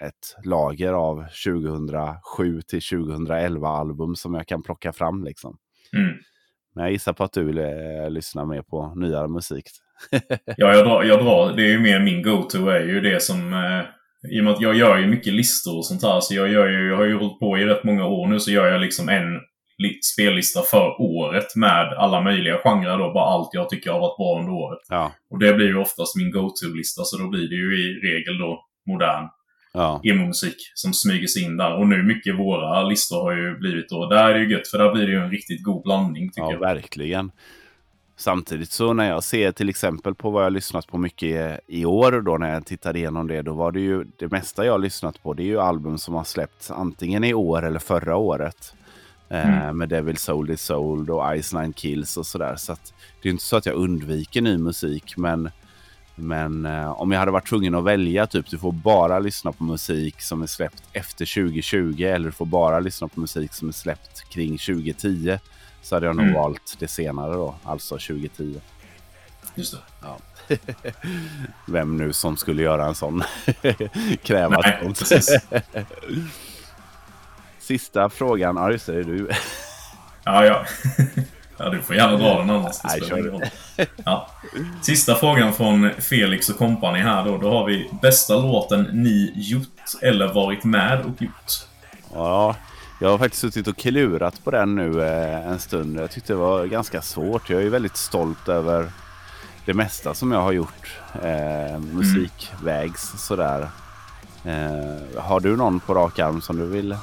[0.02, 5.24] ett lager av 2007 till 2011 album som jag kan plocka fram.
[5.24, 5.58] Liksom.
[5.98, 6.16] Mm.
[6.76, 9.64] Men jag gissar på att du eh, lyssnar mer på nyare musik.
[10.58, 11.54] Ja, jag drar, jag drar.
[11.56, 13.54] Det är ju mer min go-to är ju det som...
[14.32, 16.20] I och med att jag gör ju mycket listor och sånt här.
[16.20, 18.40] Så jag, gör ju, jag har ju hållit på i rätt många år nu.
[18.40, 19.34] Så gör jag liksom en
[19.78, 23.14] li- spellista för året med alla möjliga genrer då.
[23.14, 24.80] Bara allt jag tycker har varit bra under året.
[24.90, 27.04] Ja, Och det blir ju oftast min go-to-lista.
[27.04, 29.28] Så då blir det ju i regel då modern
[29.74, 31.78] ja, emo-musik som smyger sig in där.
[31.78, 34.10] Och nu mycket våra listor har ju blivit då...
[34.10, 36.42] Där är det ju gött för där blir det ju en riktigt god blandning tycker
[36.42, 36.60] ja, jag.
[36.60, 37.32] verkligen.
[38.16, 41.86] Samtidigt så när jag ser till exempel på vad jag har lyssnat på mycket i
[41.86, 44.80] år då när jag tittade igenom det, då var det ju det mesta jag har
[44.80, 45.34] lyssnat på.
[45.34, 48.74] Det är ju album som har släppts antingen i år eller förra året.
[49.30, 49.78] Eh, Mm.
[49.78, 52.56] med Devil Sold Is Sold och Ice Nine Kills och sådär.
[52.56, 55.50] Så att det är inte så att jag undviker ny musik, men
[56.16, 59.64] men eh, om jag hade varit tvungen att välja, typ du får bara lyssna på
[59.64, 63.72] musik som är släppt efter 2020 eller du får bara lyssna på musik som är
[63.74, 65.40] släppt kring 2010
[65.84, 66.36] så hade jag nog Mm.
[66.42, 68.62] valt det senare då, alltså 2010.
[69.56, 69.80] Just det.
[71.68, 73.24] Vem nu som skulle göra en sån
[74.24, 75.32] kräva Nej, sånt.
[77.60, 79.30] Sista frågan, ja just det, är du.
[80.24, 80.66] Ja, ja.
[81.58, 82.80] ja, du får gärna dra den annars.
[82.82, 83.50] Det Nej, kör.
[84.06, 84.30] Ja.
[84.82, 87.38] Sista frågan från Felix och kompani här då.
[87.38, 89.68] Då har vi bästa låten ni gjort
[90.02, 91.54] eller varit med och gjort.
[92.14, 92.56] Ja,
[93.04, 96.00] jag har faktiskt suttit och klurat på den nu eh, en stund.
[96.00, 97.50] Jag tyckte det var ganska svårt.
[97.50, 98.92] Jag är väldigt stolt över
[99.66, 103.68] det mesta som jag har gjort eh, musikvägs sådär.
[104.46, 106.98] Eh, har du någon på rak arm som du vill?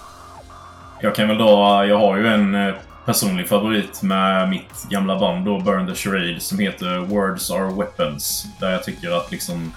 [1.00, 2.74] Jag kan väl dra, jag har ju en eh,
[3.06, 8.46] personlig favorit med mitt gamla band då, Burn the Charade, som heter Words Are Weapons.
[8.60, 9.72] Där jag tycker att liksom...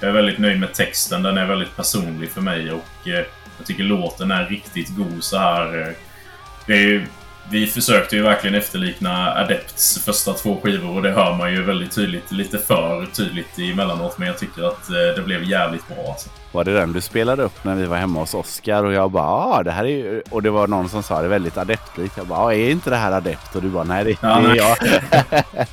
[0.00, 1.22] Jag är väldigt nöjd med texten.
[1.22, 3.24] Den är väldigt personlig för mig och eh,
[3.58, 5.80] jag tycker låten är riktigt god så här.
[5.80, 5.94] Eh,
[6.66, 7.06] det är,
[7.50, 11.94] vi försökte ju verkligen efterlikna Adepts första två skivor och det hör man ju väldigt
[11.94, 12.32] tydligt.
[12.32, 16.28] Lite för tydligt emellanåt men jag tycker att eh, det blev jävligt bra alltså.
[16.52, 18.84] Var det den du spelade upp när vi var hemma hos Oskar?
[18.84, 20.22] Och jag bara, ah, det här är ju...
[20.30, 22.16] Och det var någon som sa det väldigt adeptlikt.
[22.16, 23.56] Jag bara, ah, är inte det här adept?
[23.56, 24.56] Och du bara, nej det, Ja, det är nej.
[24.56, 24.76] jag.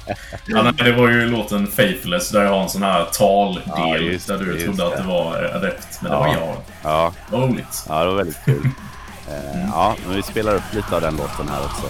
[0.47, 3.97] Ja, nej, det var ju låten Faithless där jag har en sån här taldel Ja,
[3.97, 5.01] just där du det, trodde att det.
[5.01, 5.87] det var adept.
[6.01, 6.19] Men det Ja.
[6.19, 6.55] var jag.
[6.83, 7.85] Ja, roligt.
[7.89, 8.69] ja, det var väldigt kul.
[9.29, 11.87] Eh, ja, men vi spelar upp lite av den låten här också.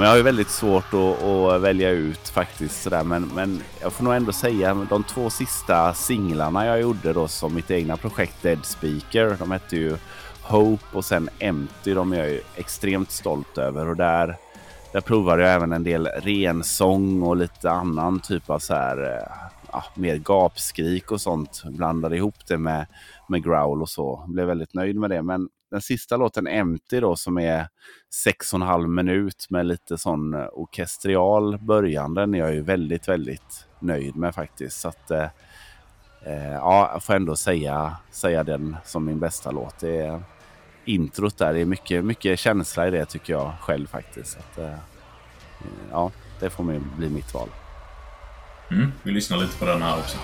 [0.00, 2.82] Men jag har ju väldigt svårt att, att välja ut faktiskt.
[2.82, 3.04] Sådär.
[3.04, 7.54] Men, men jag får nog ändå säga de två sista singlarna jag gjorde då som
[7.54, 9.36] mitt egna projekt Dead Speaker.
[9.38, 9.96] De hette ju
[10.42, 11.94] Hope och sen Empty.
[11.94, 13.88] De är jag ju extremt stolt över.
[13.88, 14.36] Och där,
[14.92, 19.48] där provade jag även en del rensång och lite annan typ av så här, eh,
[19.72, 21.62] ja, mer gapskrik och sånt.
[21.64, 22.86] Blandade ihop det med,
[23.28, 24.24] med growl och så.
[24.28, 25.22] Blev väldigt nöjd med det.
[25.22, 27.68] Men den sista låten Empty då som är
[28.14, 32.14] sex och en halv minut med lite sån eh, orkestrial början.
[32.14, 34.80] Den är jag ju väldigt, väldigt nöjd med faktiskt.
[34.80, 35.28] Så att, eh,
[36.26, 39.78] eh, ja, jag får ändå säga, säga den som min bästa låt.
[39.78, 40.22] Det är,
[40.84, 41.54] introt där.
[41.54, 44.30] Det är mycket, mycket känsla i det tycker jag själv faktiskt.
[44.32, 44.78] Så att, eh,
[45.90, 46.10] ja,
[46.40, 46.64] det får
[46.96, 47.48] bli mitt val.
[48.70, 50.18] Mm, vi lyssnar lite på den här också.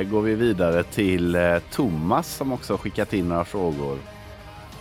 [0.00, 3.98] Då går vi vidare till eh, Thomas som också har skickat in några frågor.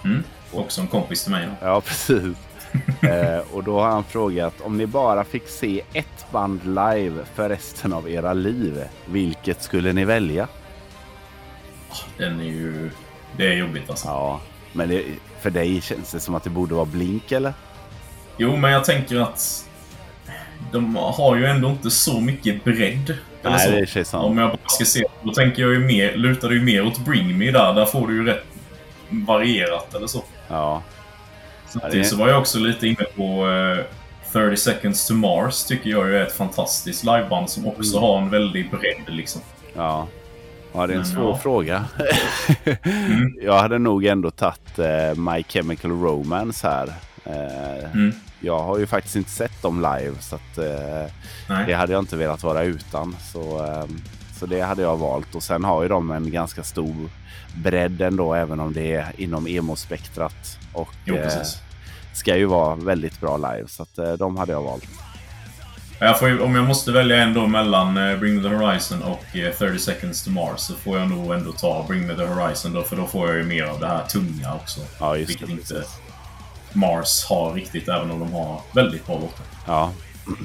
[0.03, 1.47] Mm, också en kompis till mig.
[1.61, 2.37] Ja, Ja, precis.
[3.01, 7.49] eh, och då har han frågat om ni bara fick se ett band live för
[7.49, 10.47] resten av era liv, vilket skulle ni välja?
[12.17, 12.91] Den är ju...
[13.37, 14.07] Det är jobbigt alltså.
[14.07, 14.41] Ja,
[14.73, 15.03] men det,
[15.39, 17.53] för dig känns det som att det borde vara Blink eller?
[18.37, 19.69] Jo, men jag tänker att
[20.71, 23.17] de har ju ändå inte så mycket bredd.
[23.43, 23.71] Eller Nej, så.
[23.71, 24.25] det är sig sant.
[24.25, 26.97] Om jag bara ska se, då tänker jag ju mer, lutar det ju mer åt
[26.99, 27.73] Bring Me där.
[27.73, 28.43] Där får du ju rätt
[29.09, 30.23] varierat eller så.
[30.47, 30.81] Ja,
[31.69, 33.85] Samtidigt så var jag också lite inne på eh,
[34.33, 38.01] 30 Seconds to Mars tycker jag ju är ett fantastiskt liveband som också Mm.
[38.09, 39.41] har en väldig bredd liksom.
[39.75, 40.07] ja.
[40.73, 41.37] Ja, det är en Men svår ja.
[41.37, 41.85] fråga.
[42.83, 43.37] Mm.
[43.41, 46.87] Jag hade nog ändå tagit eh, My Chemical Romance här.
[47.25, 48.13] Eh, Mm.
[48.39, 52.15] Jag har ju faktiskt inte sett dem live så att, eh, det hade jag inte
[52.15, 53.15] velat vara utan.
[53.31, 53.85] Så, eh,
[54.39, 55.35] så det hade jag valt.
[55.35, 57.09] Och sen har ju de en ganska stor
[57.55, 60.57] bredd ändå även om det är inom emo-spektrat.
[60.73, 61.31] Och Jo, eh,
[62.13, 63.67] ska ju vara väldigt bra live.
[63.67, 64.89] Så att, eh, de hade jag valt.
[66.01, 69.53] Jag får om jag måste välja ändå mellan eh, Bring Me The Horizon och eh,
[69.53, 72.83] 30 Seconds to Mars så får jag nog ändå ta Bring Me The Horizon då,
[72.83, 74.79] för då får jag ju mer av det här tunga också.
[74.99, 75.51] Ja, vilket det.
[75.51, 75.83] inte.
[76.73, 79.45] Mars har riktigt, även om de har väldigt bra låtar.
[79.67, 79.91] Ja.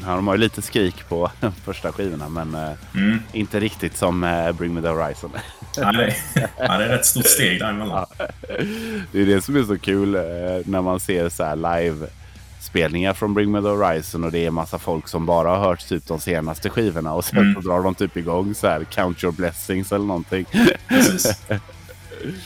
[0.06, 1.30] ja, de har ju lite skrik på
[1.64, 3.18] första skivorna men eh, Mm.
[3.32, 5.30] inte riktigt som eh, Bring Me The Horizon.
[5.76, 6.16] Ja, det, är,
[6.58, 8.06] ja, det är ett stort steg däremellan.
[9.12, 10.20] Det är det som är så kul eh,
[10.64, 12.06] när man ser så live
[12.60, 15.88] spelningar från Bring Me The Horizon och det är massa folk som bara har hört
[15.88, 17.54] typ de senaste skivorna och sen Mm.
[17.54, 20.46] så drar de typ igång så här Count Your Blessings eller någonting.
[20.88, 21.42] Precis.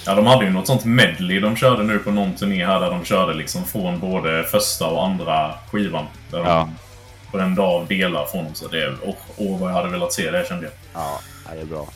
[0.06, 2.90] Ja, de hade ju något sånt medley de körde nu på någon turné här där
[2.90, 6.04] de körde liksom från både första och andra skivan.
[6.30, 6.68] Där Ja.
[7.32, 8.54] de brände av delar från dem.
[8.54, 10.72] Så det, åh, åh, vad jag hade velat se det kände jag.
[10.94, 11.20] Ja,
[11.54, 11.88] det är bra.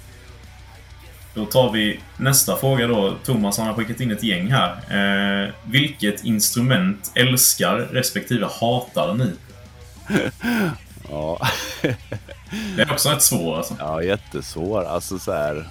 [1.35, 3.15] Då tar vi nästa fråga då.
[3.25, 4.71] Thomas han har skickat in ett gäng här.
[5.45, 9.31] Eh, vilket instrument älskar respektive hatar ni?
[11.11, 11.39] Ja,
[12.77, 13.75] Det är också rätt svårt alltså.
[13.79, 14.85] ja jättesvår.
[14.85, 15.69] Alltså så här.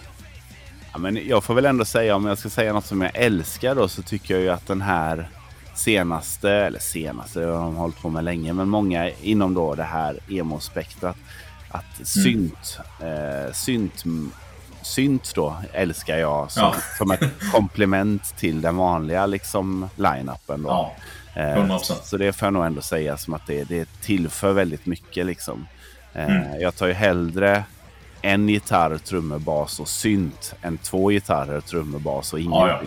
[0.93, 3.75] Ja, men jag får väl ändå säga om jag ska säga något som jag älskar
[3.75, 5.29] då så tycker jag ju att den här
[5.75, 9.83] senaste, eller senaste, det har de hållit på med länge, men många inom då det
[9.83, 11.17] här emo-spektrat.
[11.71, 14.03] Att synt, eh, synt,
[14.81, 16.75] synt då älskar jag som, Ja.
[16.97, 17.19] som ett
[17.51, 20.63] komplement till den vanliga liksom line-upen.
[20.63, 20.69] Då.
[20.69, 20.95] Ja,
[21.35, 21.93] Eh, 100%.
[22.03, 25.25] Så det får jag nog ändå säga som att det, det tillför väldigt mycket.
[25.25, 25.67] Liksom.
[26.13, 26.61] Eh, Mm.
[26.61, 27.63] Jag tar ju hellre
[28.21, 32.79] en gitarr, trummor, bas och synt än två gitarrer, trummor, bas och ingen Ja, ja.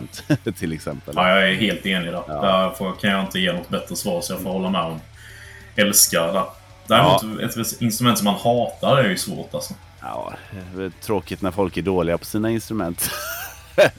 [0.47, 0.57] synt.
[0.59, 1.15] till exempel.
[1.17, 2.23] Ja, jag är helt enig där.
[2.29, 2.41] Ja.
[2.43, 5.01] Där får, kan jag inte ge något bättre svar, så jag får hålla med om.
[5.77, 6.43] Älskar det.
[6.87, 9.75] Däremot, ett instrument som man hatar är ju svårt alltså.
[10.01, 10.33] Ja,
[10.77, 13.11] det är tråkigt när folk är dåliga på sina instrument.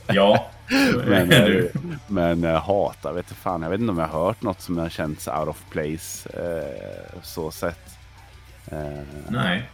[0.08, 0.46] Ja.
[1.06, 1.72] men du.
[2.08, 3.62] men äh, hatar, vet inte fan.
[3.62, 6.30] Jag vet inte om jag har hört något som har känts out of place.
[6.30, 7.98] Eh, så sett.
[8.72, 8.78] Eh,
[9.28, 9.70] Nej.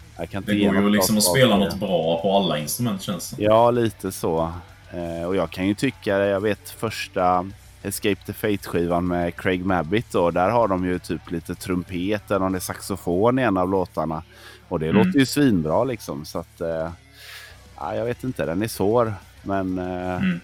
[0.45, 1.65] Det går ju liksom att spela det.
[1.65, 4.53] något bra på alla instrument känns det Ja, lite så.
[4.93, 7.49] Eh, och jag kan ju tycka, jag vet första
[7.83, 12.45] Escape the Fate-skivan med Craig Mabbitt då, där har de ju typ lite trumpet eller
[12.45, 14.23] om det är saxofon i en av låtarna.
[14.69, 14.97] Och det Mm.
[15.05, 16.25] låter ju svinbra liksom.
[16.25, 16.89] Så att, eh,
[17.77, 19.13] ja, jag vet inte, den är svår.
[19.43, 20.39] Men eh, Mm.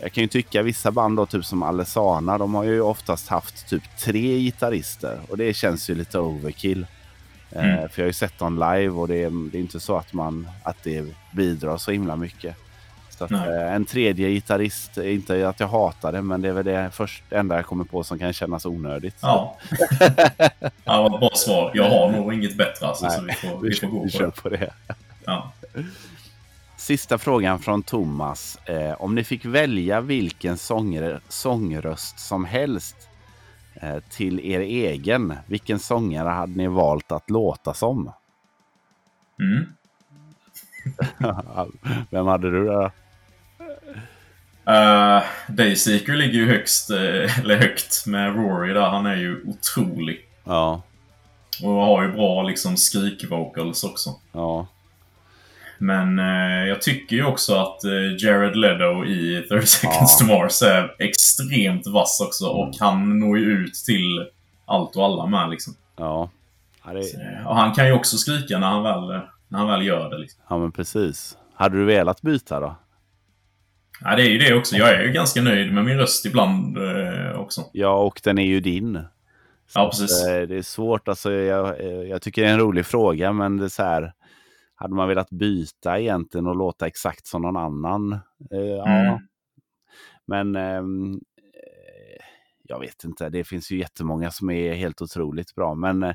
[0.00, 3.68] jag kan ju tycka vissa band då, typ som Alesana, de har ju oftast haft
[3.68, 5.18] typ tre gitarrister.
[5.28, 6.86] Och det känns ju lite overkill.
[7.54, 7.88] Eh, Mm.
[7.88, 10.12] För jag har ju sett dem live och det är, det är inte så att,
[10.12, 12.56] man, att det bidrar så himla mycket.
[13.10, 13.48] Så att, Nej.
[13.62, 17.22] eh, en tredje gitarrist, inte att jag hatar det, men det är väl det först,
[17.30, 19.16] enda jag kommer på som kan kännas onödigt.
[19.22, 19.58] Ja.
[20.84, 21.70] ja, bra svar.
[21.74, 24.10] Jag har nog inget bättre alltså, så vi Nej, får, vi, vi får gå vi
[24.12, 24.30] på det.
[24.30, 24.72] på det.
[25.24, 25.52] Ja.
[26.76, 28.58] Sista frågan från Thomas.
[28.64, 33.11] Eh, om ni fick välja vilken sångare, sångröst som helst eh,
[34.08, 38.12] till er egen, vilken sångare hade ni valt att låta som?
[39.40, 39.66] Mm.
[42.10, 42.90] Vem hade du där?
[44.68, 48.88] Uh, Dayseeker ligger ju högst, eh, eller högt med Rory där.
[48.90, 50.28] Han är ju otrolig.
[50.44, 50.82] Ja,
[51.62, 54.10] Och har ju bra liksom skrikvocals också.
[54.32, 54.66] ja,
[55.82, 60.26] Men eh, jag tycker ju också att eh, Jared Leto i 30 Seconds Ja.
[60.26, 62.46] to Mars är extremt vass också.
[62.46, 64.26] Och han når ju ut till
[64.66, 65.74] allt och alla med liksom.
[65.96, 66.30] ja.
[66.84, 69.86] Ja, det, Eh, Och han kan ju också skrika när han väl, när han väl
[69.86, 70.18] gör det.
[70.18, 70.40] Liksom.
[70.48, 71.36] ja men precis.
[71.54, 72.76] Hade du velat byta då?
[74.04, 74.76] Ja, det är ju det också.
[74.76, 77.60] Jag är ju ganska nöjd med min röst ibland eh, också.
[77.72, 78.98] Ja, och den är ju din.
[79.68, 80.22] Så Ja, precis.
[80.22, 81.08] att, eh, Det är svårt.
[81.08, 84.12] Alltså, jag, eh, jag tycker det är en rolig fråga, men det är så här.
[84.82, 88.12] Hade man velat byta egentligen och låta exakt som någon annan?
[88.52, 89.18] Eh, ja, Mm.
[90.26, 92.24] men ehm, eh,
[92.62, 93.28] jag vet inte.
[93.28, 95.74] Det finns ju jättemånga som är helt otroligt bra.
[95.74, 96.14] Men eh,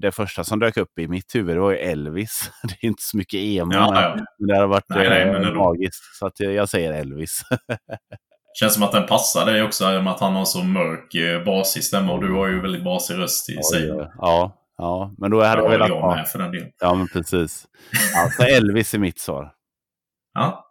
[0.00, 2.50] det första som dök upp i mitt huvud var ju Elvis.
[2.62, 4.24] Det är inte så mycket emo, Ja, ja.
[4.38, 6.16] men det hade varit Nej, nej, men magiskt.
[6.18, 7.40] Så att jag, säger Elvis.
[8.60, 11.44] Känns som att den passar dig också, i och med att han har så mörk
[11.46, 13.86] basig stämma och du har ju väldigt basig röst i sig.
[14.18, 16.24] ja, ja, men då hade Ja, jag velat jag ha...
[16.24, 16.70] för den delen.
[16.80, 17.66] Ja, men precis.
[18.16, 19.52] Alltså Elvis är mitt svar.
[20.34, 20.64] Ja,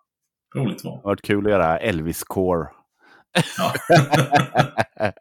[0.55, 0.93] roligt val.
[0.93, 2.67] Det har varit kul att göra Elvis-core.
[3.57, 3.73] Ja.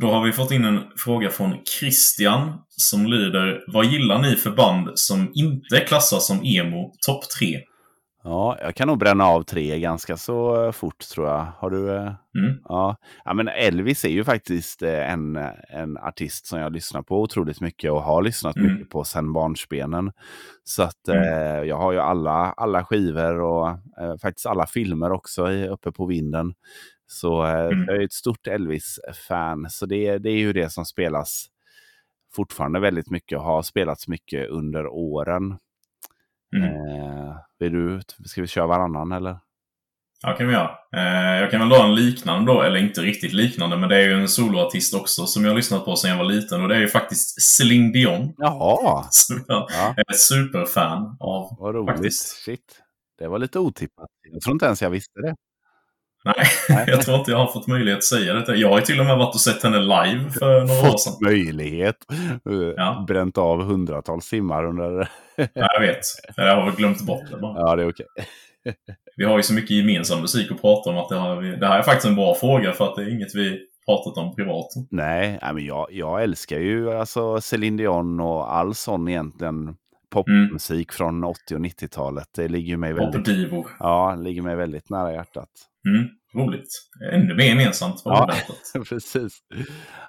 [0.00, 4.50] Då har vi fått in en fråga från Christian som lyder Vad gillar ni för
[4.50, 7.60] band som inte klassas som emo topp 3?
[8.28, 11.46] Ja, jag kan nog bränna av tre ganska så eh, fort tror jag.
[11.58, 11.94] Har du?
[11.94, 12.58] eh, Mm.
[12.64, 12.96] Ja.
[13.24, 15.36] ja, men Elvis är ju faktiskt eh, en,
[15.68, 18.72] en artist som jag lyssnar på otroligt mycket och har lyssnat Mm.
[18.72, 20.12] mycket på sedan barnsbenen.
[20.64, 21.22] Så att Mm.
[21.22, 23.68] eh, jag har ju alla, alla skivor och
[24.00, 26.54] eh, faktiskt alla filmer också i, uppe på vinden.
[27.06, 27.84] Så eh, Mm.
[27.88, 29.66] jag är ett stort Elvis-fan.
[29.70, 31.46] Så det, det är ju det som spelas
[32.36, 35.58] fortfarande väldigt mycket och har spelats mycket under åren.
[36.56, 36.68] Mm.
[36.68, 39.38] Eh, vill du, ska vi köra varannan eller?
[40.22, 40.70] Ja, kan vi göra.
[40.96, 44.00] Eh, jag kan väl dra en liknande då, eller inte riktigt liknande, men det är
[44.08, 46.76] ju en soloartist också som jag har lyssnat på sedan jag var liten och det
[46.76, 48.34] är ju faktiskt Céline Dion.
[48.36, 51.56] Jaha, Som jag ja, är superfan av.
[51.58, 51.94] vad roligt.
[51.94, 52.44] faktiskt.
[52.44, 52.82] Shit.
[53.18, 54.08] Det var lite otippat.
[54.32, 55.34] Jag tror inte ens jag visste det.
[56.26, 56.84] Nej, Nej.
[56.88, 58.54] jag tror inte jag har fått möjlighet att säga detta.
[58.56, 61.12] Jag har ju till och med varit och sett henne live för några år sedan.
[61.12, 61.96] Fått möjlighet.
[62.50, 63.04] Eh, Ja.
[63.08, 65.08] Bränt av hundratals timmar under...
[65.36, 66.00] Ja, jag vet.
[66.36, 67.54] Jag har väl glömt bort det bara.
[67.60, 68.06] Ja, det är okej.
[69.16, 71.78] Vi har ju så mycket gemensam musik att prata om att det, har det här
[71.78, 74.66] är faktiskt en bra fråga för att det är inget vi pratat om privat.
[74.90, 79.76] Nej, nej, men jag, jag älskar ju alltså Céline Dion och all sån egentligen
[80.16, 82.28] popmusik från 80 och 90-talet.
[82.34, 83.66] Det ligger mig väldigt, divo.
[83.78, 85.48] ja, ligger mig väldigt nära hjärtat.
[85.88, 86.68] Mm, roligt.
[87.12, 88.30] Ännu mer gemensamt Ja.
[88.88, 89.38] Precis.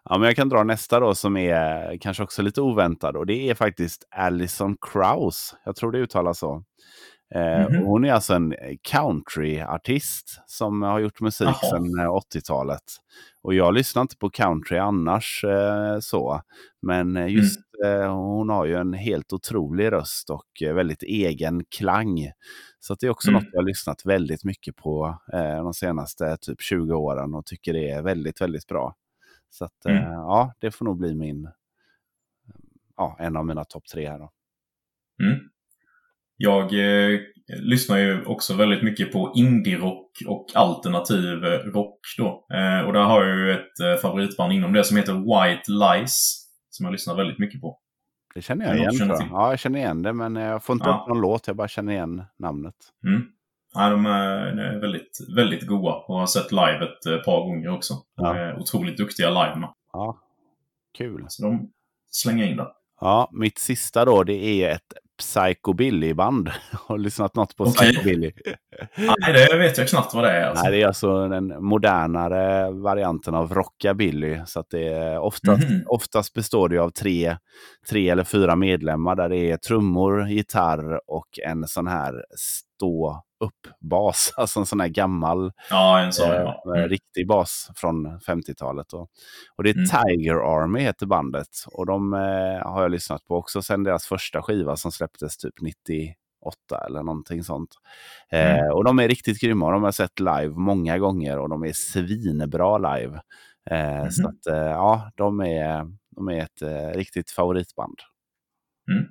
[0.03, 3.49] Ja, men jag kan dra nästa då som är kanske också lite oväntad och det
[3.49, 5.55] är faktiskt Alison Krauss.
[5.66, 6.64] Jag tror det uttalas så.
[7.36, 7.82] Eh, Mhm.
[7.82, 11.69] och Hon är alltså en countryartist som har gjort musik Jaha.
[11.71, 12.84] sedan eh, 80-talet.
[13.41, 16.41] Och jag lyssnar inte på country annars eh, så.
[16.82, 21.65] Men eh, just eh, hon har ju en helt otrolig röst och eh, väldigt egen
[21.65, 22.32] klang.
[22.80, 23.41] Så det är också Mm.
[23.43, 27.73] något jag har lyssnat väldigt mycket på eh, de senaste typ 20 åren och tycker
[27.73, 28.95] det är väldigt, väldigt bra.
[29.49, 30.03] Så att Mm.
[30.03, 31.49] eh, ja, det får nog bli min,
[32.97, 34.32] ja, en av mina topp tre här då.
[35.23, 35.39] Mm.
[36.38, 37.19] Jag eh,
[37.61, 42.45] lyssnar ju också väldigt mycket på indie-rock och alternativ eh, rock då.
[42.53, 46.43] Eh, och där har jag ju ett eh, favoritband inom det som heter White Lies.
[46.69, 47.79] Som jag lyssnar väldigt mycket på.
[48.33, 49.17] Det känner Ja, jag igen tror jag.
[49.19, 49.27] till.
[49.31, 51.01] Ja, jag känner igen det men jag får inte Ja.
[51.03, 52.75] upp någon låt, jag bara känner igen namnet.
[53.07, 53.21] Mm.
[53.73, 57.39] Ja, de är de är väldigt, väldigt goa och har sett live ett eh, par
[57.45, 57.93] gånger också.
[58.17, 58.35] De Ja.
[58.35, 59.69] är otroligt duktiga live med.
[59.93, 60.17] Ja,
[60.97, 61.25] kul.
[61.27, 61.71] Så de
[62.09, 62.67] slänger in det.
[63.01, 66.49] Ja, mitt sista då det är ett Psycho Billy-band.
[66.88, 67.74] Har du lyssnat något på Okej.
[67.89, 68.32] Psycho Billy?
[68.97, 70.47] Nej, det vet jag knappt vad det är.
[70.49, 70.63] Alltså.
[70.63, 74.39] Nej, det är alltså den modernare varianten av rockabilly.
[74.45, 75.84] Så att det är oftast, Mhm.
[75.88, 77.38] oftast består det av tre,
[77.89, 84.33] tre eller fyra medlemmar där det är trummor, gitarr och en sån här stå upp-bas.
[84.38, 86.31] Alltså en sån här gammal Ja, sån.
[86.31, 86.63] eh, Ja.
[86.65, 86.89] eh, Mm.
[86.89, 88.93] riktig bas från 50-talet.
[88.93, 89.09] Och,
[89.55, 89.85] och det är Mm.
[89.88, 91.47] Tiger Army heter bandet.
[91.67, 92.19] Och de eh,
[92.71, 96.15] har jag lyssnat på också sen deras första skiva som släpptes typ 98
[96.88, 97.75] eller någonting sånt.
[98.31, 98.73] Eh, Mm.
[98.73, 99.71] och de är riktigt grymma.
[99.71, 103.21] De har sett live många gånger och de är svinbra live.
[103.69, 104.11] Eh, Mhm.
[104.11, 105.85] Så att, eh, ja, de är,
[106.15, 107.97] de är ett eh, riktigt favoritband.
[108.91, 109.07] Mm.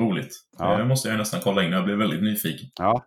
[0.00, 0.36] roligt.
[0.58, 0.76] Ja.
[0.76, 1.72] Det måste jag nästan kolla in.
[1.72, 2.68] Jag blev väldigt nyfiken.
[2.78, 3.04] Ja,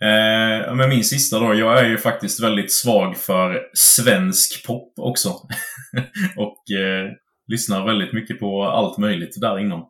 [0.00, 1.54] Eh, men min sista då.
[1.54, 5.28] Jag är ju faktiskt väldigt svag för svensk pop också.
[6.36, 7.10] och eh,
[7.48, 9.84] lyssnar väldigt mycket på allt möjligt där inom.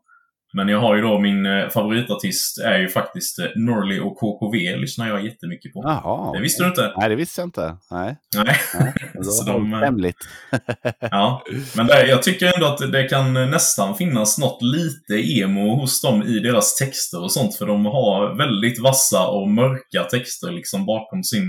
[0.56, 4.76] Men jag har ju då min eh, favoritartist är ju faktiskt eh, Norley och KKV
[4.76, 5.82] lyssnar jag jättemycket på.
[5.84, 6.32] jaha.
[6.32, 6.92] Det visste du inte?
[6.96, 7.76] Nej, det visste jag inte.
[7.90, 8.16] Nej.
[8.36, 8.56] Nej.
[8.80, 8.94] Nej.
[9.24, 10.16] Så de, de, eh, hemligt.
[11.00, 11.42] Ja,
[11.76, 16.22] men det, jag tycker ändå att det kan nästan finnas något lite emo hos dem
[16.22, 17.56] i deras texter och sånt.
[17.56, 21.48] För de har väldigt vassa och mörka texter liksom bakom sin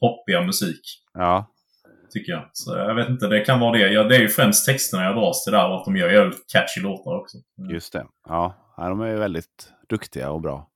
[0.00, 0.80] poppiga musik.
[1.14, 1.46] Ja,
[2.12, 2.50] Tycker jag.
[2.52, 3.88] Så jag vet inte, det kan vara det.
[3.92, 6.46] Ja, det är ju främst texterna jag dras till där och att de gör jävligt
[6.52, 7.38] catchy låtar också.
[7.70, 8.06] just det.
[8.28, 10.68] Ja, de är ju väldigt duktiga och bra.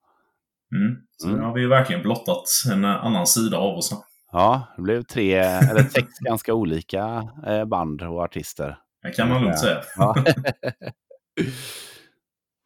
[0.77, 0.97] Mm.
[1.17, 1.41] Så Mm.
[1.41, 3.91] nu har vi ju verkligen blottat en annan sida av oss.
[4.33, 8.79] Ja, det blev tre, eller sex ganska olika eh, band och artister.
[9.03, 9.81] Det kan man lugnt säga.
[9.97, 10.15] Ja.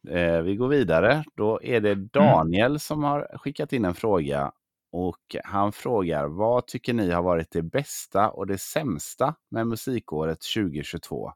[0.09, 1.23] Eh, Vi går vidare.
[1.37, 4.51] Då är det Daniel som har skickat in en fråga.
[4.91, 10.39] Och han frågar, vad tycker ni har varit det bästa och det sämsta med musikåret
[10.55, 11.27] 2022?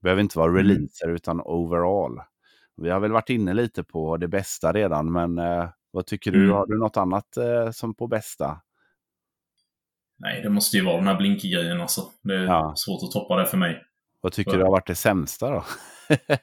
[0.00, 0.62] Det behöver inte vara Mm.
[0.66, 2.20] releaser utan overall.
[2.76, 6.38] Vi har väl varit inne lite på det bästa redan, men eh, vad tycker du?
[6.44, 6.54] Mm.
[6.54, 8.60] Har du något annat eh, som på bästa?
[10.18, 12.00] Nej, det måste ju vara den här Blinky-grejen alltså.
[12.22, 12.72] Det är Ja.
[12.76, 13.82] svårt att toppa det för mig.
[14.20, 14.56] Vad tycker Ja.
[14.58, 15.64] du har varit det sämsta då?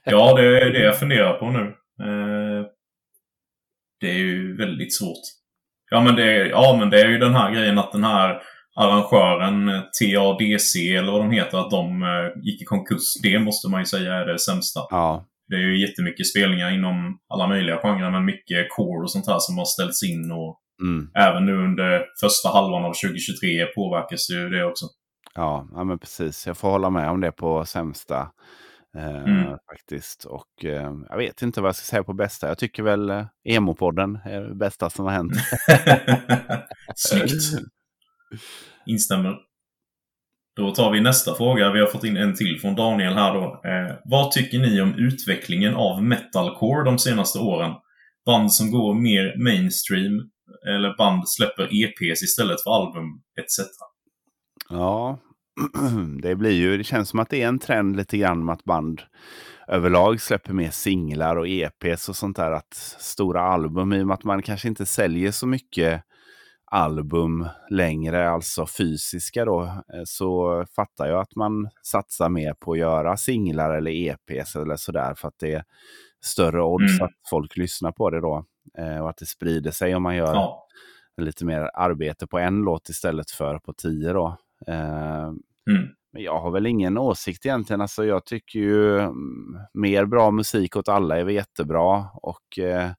[0.03, 1.59] Ja, det är det jag funderar på nu.
[2.05, 2.65] Eh,
[3.99, 5.21] det är ju väldigt svårt.
[5.93, 8.41] Ja men, det ja, men det är ju den här grejen att den här
[8.75, 13.21] arrangören, eh, TADC eller vad de heter, att de eh, gick i konkurs.
[13.23, 14.79] Det måste man ju säga är det sämsta.
[14.89, 19.27] Ja, Det är ju jättemycket spelningar inom alla möjliga genrer, men mycket core och sånt
[19.27, 20.31] här som har ställts in.
[20.31, 21.09] Och mm.
[21.15, 24.85] även nu under första halvan av 2023 påverkas ju det också.
[25.35, 26.47] Ja, ja, men precis.
[26.47, 28.27] Jag får hålla med om det på sämsta.
[28.97, 29.57] Eh, Mm.
[29.71, 30.25] Faktiskt.
[30.25, 32.47] Och eh, jag vet inte vad jag ska säga på bästa.
[32.47, 35.33] Jag tycker väl eh, Emo-podden är det bästa som har hänt.
[36.95, 37.67] Snyggt.
[38.85, 39.35] Instämmer.
[40.55, 41.71] Då tar vi nästa fråga.
[41.71, 43.61] Vi har fått in en till från Daniel här då.
[43.69, 47.71] Eh, vad tycker ni om utvecklingen av metalcore de senaste åren?
[48.25, 50.29] Band som går mer mainstream
[50.67, 53.05] eller band släpper EPs istället för album
[53.39, 53.67] etc.
[54.69, 55.19] Ja,
[56.21, 58.63] det blir ju, det känns som att det är en trend lite grann med att
[58.63, 59.01] band
[59.67, 62.51] överlag släpper mer singlar och EPs och sånt där.
[62.51, 66.03] Att stora album, i och med att man kanske inte säljer så mycket
[66.71, 72.77] album längre, alltså fysiska då, eh, så fattar jag att man satsar mer på att
[72.77, 75.63] göra singlar eller EPs eller sådär för att det är
[76.23, 77.05] större odds Mm.
[77.05, 78.45] att folk lyssnar på det då.
[78.77, 80.67] eh, Och att det sprider sig om man gör Ja.
[81.17, 84.37] lite mer arbete på en låt istället för på tio då.
[85.69, 85.87] Eh, Mm.
[86.13, 87.81] Men jag har väl ingen åsikt egentligen.
[87.81, 92.05] Alltså jag tycker ju mm, mer bra musik åt alla är väl jättebra.
[92.13, 92.91] Och eh,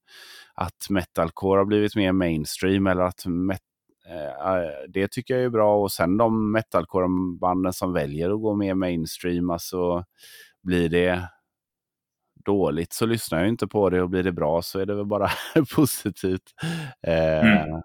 [0.54, 3.58] att metalcore har blivit mer mainstream eller att met-
[4.08, 5.82] eh, det tycker jag är bra.
[5.82, 10.04] Och sen de metalcore-banden som väljer att gå mer mainstream, alltså
[10.62, 11.28] blir det
[12.44, 15.06] dåligt så lyssnar jag inte på det och blir det bra så är det väl
[15.06, 15.30] bara
[15.76, 16.42] positivt.
[17.06, 17.82] Eh, Mm.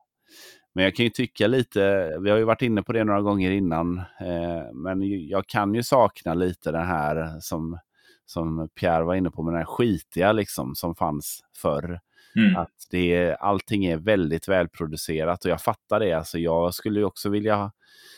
[0.77, 3.51] Men jag kan ju tycka lite, vi har ju varit inne på det några gånger
[3.51, 7.79] innan, eh, men jag kan ju sakna lite den här som,
[8.25, 11.99] som Pierre var inne på, med den här skitiga liksom som fanns förr.
[12.35, 12.55] Mm.
[12.55, 16.13] Att det, är- allting är väldigt välproducerat och jag fattar det.
[16.13, 17.71] Alltså jag skulle ju också vilja,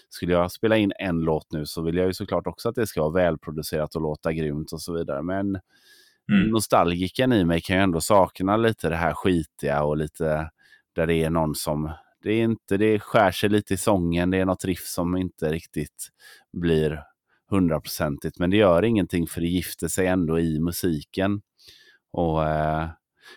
[0.10, 2.88] skulle jag spela in en låt nu så vill jag ju såklart också att det
[2.88, 5.22] ska vara välproducerat och låta grymt och så vidare.
[5.22, 5.60] Men
[6.32, 6.50] Mm.
[6.50, 10.50] nostalgiken i mig kan ju ändå sakna lite det här skitiga och lite
[10.96, 11.92] där det är någon som
[12.22, 15.52] det är inte, det skär sig lite i sången, det är något riff som inte
[15.52, 16.10] riktigt
[16.54, 17.04] blir
[17.50, 21.42] hundraprocentigt, men det gör ingenting för det gifter sig ändå i musiken.
[22.12, 22.90] Och eh,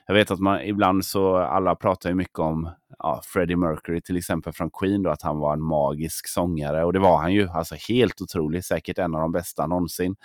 [0.07, 4.17] jag vet att man ibland så, alla pratar ju mycket om ja, Freddie Mercury till
[4.17, 7.49] exempel från Queen då, att han var en magisk sångare och det var han ju,
[7.49, 10.17] alltså helt otrolig, säkert en av de bästa någonsin.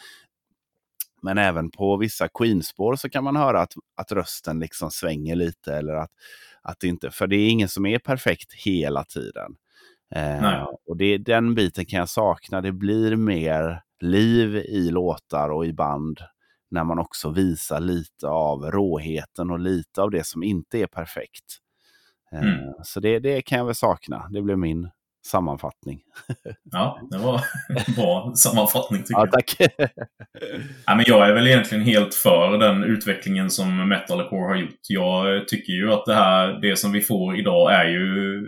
[1.22, 5.76] Men även på vissa Queen-spår så kan man höra att, att rösten liksom svänger lite
[5.76, 6.11] eller att,
[6.61, 9.55] att det inte, för det är ingen som är perfekt hela tiden.
[10.15, 12.61] Eh, och det, den biten kan jag sakna.
[12.61, 16.20] Det blir mer liv i låtar och i band
[16.72, 21.57] när man också visar lite av råheten och lite av det som inte är perfekt.
[22.34, 22.74] Eh, Mm.
[22.84, 24.28] Så det, det kan jag väl sakna.
[24.32, 24.89] Det blir min
[25.28, 25.99] sammanfattning.
[26.71, 27.41] Ja, det var
[27.88, 29.32] en bra sammanfattning tycker Ja, jag.
[29.32, 29.71] tack.
[30.86, 34.80] Ja, men jag är väl egentligen helt för den utvecklingen som metalcore har gjort.
[34.89, 38.41] Jag tycker ju att det här, det som vi får idag är ju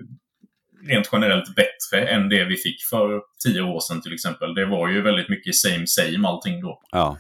[0.88, 4.54] rent generellt bättre än det vi fick för tio år sedan till exempel.
[4.56, 6.82] Det var ju väldigt mycket same same allting då.
[6.92, 7.18] ja.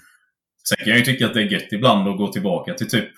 [0.69, 3.09] Sen kan jag ju tycka att det är gött ibland att gå tillbaka till typ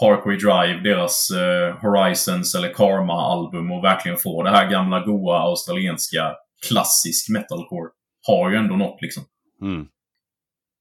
[0.00, 6.36] Parkway Drive, deras eh, Horizons eller Karma-album och verkligen få det här gamla goa australienska
[6.68, 7.90] klassisk metalcore.
[8.26, 9.22] Har ju ändå något liksom.
[9.62, 9.86] Mm.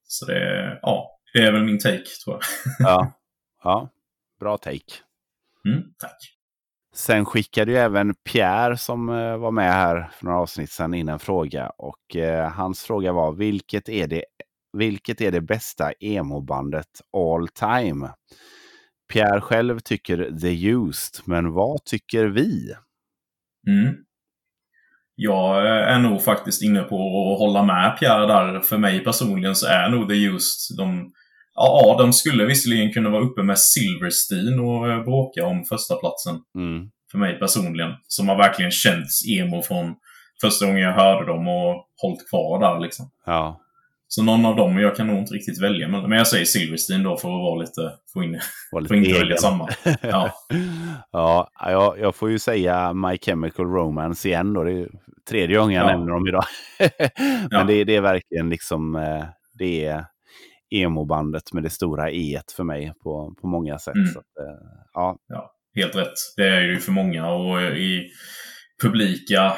[0.04, 2.42] Så det, ja, det är väl min take tror jag.
[2.88, 3.12] Ja.
[3.64, 3.90] ja,
[4.40, 4.94] bra take.
[5.66, 6.18] Mm, tack.
[6.96, 11.10] Sen skickade ju även Pierre som eh, var med här för några avsnitt sedan in
[11.10, 11.72] en fråga.
[11.78, 14.24] Och eh, hans fråga var vilket är det,
[14.74, 18.10] vilket är det bästa emo-bandet all time?
[19.14, 22.74] Pierre själv tycker The Used, men vad tycker vi?
[23.68, 23.96] Mm.
[25.16, 28.60] Jag är nog faktiskt inne på att hålla med Pierre där.
[28.60, 31.12] För mig personligen så är nog The Used de...
[31.54, 36.36] Ja, de skulle visserligen kunna vara uppe med Silverstein och eh, bråka om första platsen
[36.56, 36.90] Mm.
[37.12, 37.92] För mig personligen.
[38.08, 39.96] Som har verkligen känts emo från
[40.42, 43.12] första gången jag hörde dem och hållit kvar där liksom.
[43.26, 43.62] Ja,
[44.10, 45.88] Så någon av dem, jag kan nog inte riktigt välja.
[45.88, 47.94] Men men jag säger Silverstein då för att vara lite...
[48.14, 48.40] Få, in,
[48.72, 49.70] var lite få inte välja samma.
[50.02, 50.32] Ja.
[51.12, 54.64] ja, jag, jag får ju säga My Chemical Romance igen då.
[54.64, 54.88] Det är
[55.30, 55.92] tredje gången jag Ja.
[55.98, 56.44] nämner dem idag.
[57.20, 57.64] Men Ja.
[57.64, 60.06] det, det är verkligen liksom eh, det är
[60.70, 63.96] emo-bandet med det stora E för mig på, på många sätt.
[63.96, 64.10] Mm.
[64.10, 66.14] Att, eh, ja, ja, helt rätt.
[66.38, 68.10] Det är ju för många och i
[68.82, 69.54] publika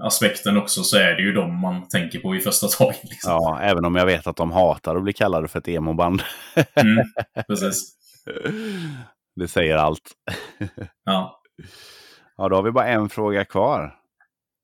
[0.00, 3.00] aspekten också så är det ju de man tänker på i första taget.
[3.10, 3.32] Liksom.
[3.32, 6.22] ja, även om jag vet att de hatar att bli kallade för ett emo-band.
[6.74, 7.04] Mm,
[7.46, 7.96] precis.
[9.36, 10.10] det säger allt.
[11.04, 11.36] Ja.
[12.36, 13.94] Ja, då har vi bara en fråga kvar.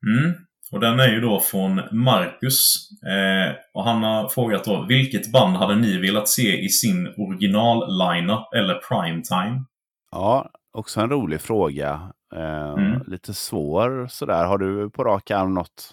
[0.06, 0.34] Mm.
[0.72, 2.88] Och den är ju då från Marcus.
[3.02, 8.52] Eh, och han har frågat då, vilket band hade ni velat se i sin original-lineup
[8.56, 9.64] eller primetime?
[10.10, 12.12] Ja, också en rolig fråga.
[12.34, 13.02] Eh, Mm.
[13.06, 14.44] Lite svår sådär.
[14.44, 15.90] Har du på rak arm något?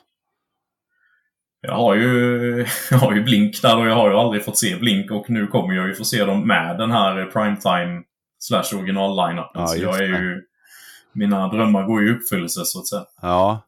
[1.61, 4.75] Jag har ju, jag har ju Blink där och jag har ju aldrig fått se
[4.75, 8.03] Blink och nu kommer jag ju få se dem med den här primetime
[8.39, 9.61] slash original-lineupen.
[9.61, 10.19] Ja, så jag är det.
[10.19, 10.41] ju...
[11.15, 13.05] Mina drömmar går ju i uppfyllelse så att säga.
[13.21, 13.61] Ja,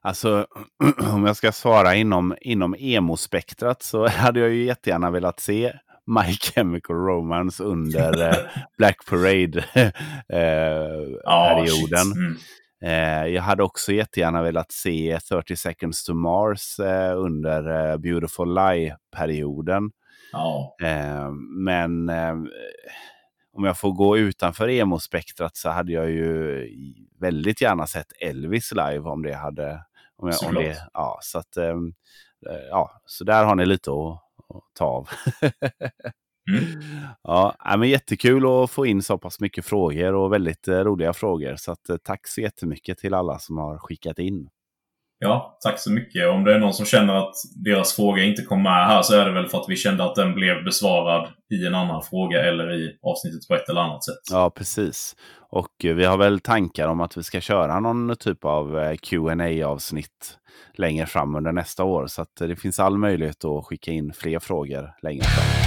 [0.00, 0.46] alltså
[1.12, 5.72] om jag ska svara inom, inom emo-spektrat så hade jag ju jättegärna velat se
[6.06, 8.36] My Chemical Romance under eh,
[8.78, 9.92] Black Parade-perioden.
[11.24, 11.92] Ja, shit.
[12.16, 12.36] Mm.
[12.82, 18.54] Eh, jag hade också jättegärna velat se 30 Seconds to Mars eh, under eh, Beautiful
[18.54, 19.90] Lie-perioden.
[20.82, 21.30] Eh,
[21.64, 22.34] men eh,
[23.52, 26.68] om jag får gå utanför emo-spektrat så hade jag ju
[27.20, 29.84] väldigt gärna sett Elvis live om det hade...
[30.18, 31.76] Om jag, om det, ja, så att, eh,
[32.50, 34.22] eh, ja, så där har ni lite att
[34.78, 35.08] ta av.
[36.50, 36.64] Mm.
[37.22, 41.56] Ja, men jättekul att få in så pass mycket frågor och väldigt eh, roliga frågor.
[41.56, 44.48] Så att, eh, tack så jättemycket till alla som har skickat in
[45.18, 46.28] ja, tack så mycket.
[46.28, 49.24] Om det är någon som känner att deras fråga inte kom med här så är
[49.24, 52.72] det väl för att vi kände att den blev besvarad i en annan fråga eller
[52.72, 54.22] i avsnittet på ett eller annat sätt.
[54.30, 55.16] Ja, precis.
[55.50, 58.96] Och eh, vi har väl tankar om att vi ska köra någon typ av eh,
[58.96, 60.38] qa avsnitt
[60.74, 62.06] längre fram under nästa år.
[62.06, 65.65] Så att eh, det finns all möjlighet att skicka in fler frågor längre fram.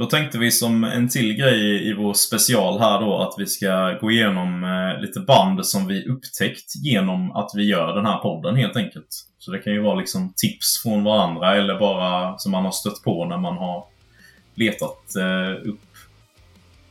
[0.00, 3.98] Då tänkte vi som en till grej i vår special här då att vi ska
[4.00, 8.56] gå igenom eh, lite band som vi upptäckt genom att vi gör den här podden
[8.56, 9.06] helt enkelt.
[9.38, 13.02] Så det kan ju vara liksom tips från varandra eller bara som man har stött
[13.04, 13.84] på när man har
[14.54, 15.80] letat eh, upp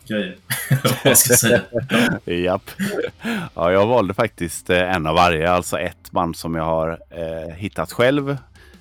[0.07, 0.36] grejer.
[1.06, 1.61] Vad ska säga.
[2.26, 2.34] Ja.
[2.34, 2.72] Japp.
[3.56, 5.52] Ja, jag valde faktiskt eh, en av varje.
[5.52, 8.38] Alltså ett band som jag har eh, hittat själv.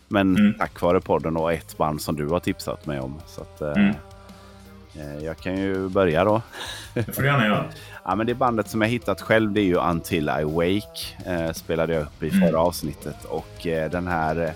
[0.08, 0.54] Men Mm.
[0.58, 3.20] tack vare podden och ett band som du har tipsat mig om.
[3.26, 3.94] Så att, Mm.
[5.00, 6.42] Eh, jag kan ju börja då.
[6.94, 7.64] Det får du gärna göra.
[8.04, 11.00] Ja, men det bandet som jag hittat själv det är ju Until I Wake.
[11.26, 12.48] Eh, spelade jag upp i Mm.
[12.48, 13.24] förra avsnittet.
[13.24, 14.50] Och eh, den här, eh,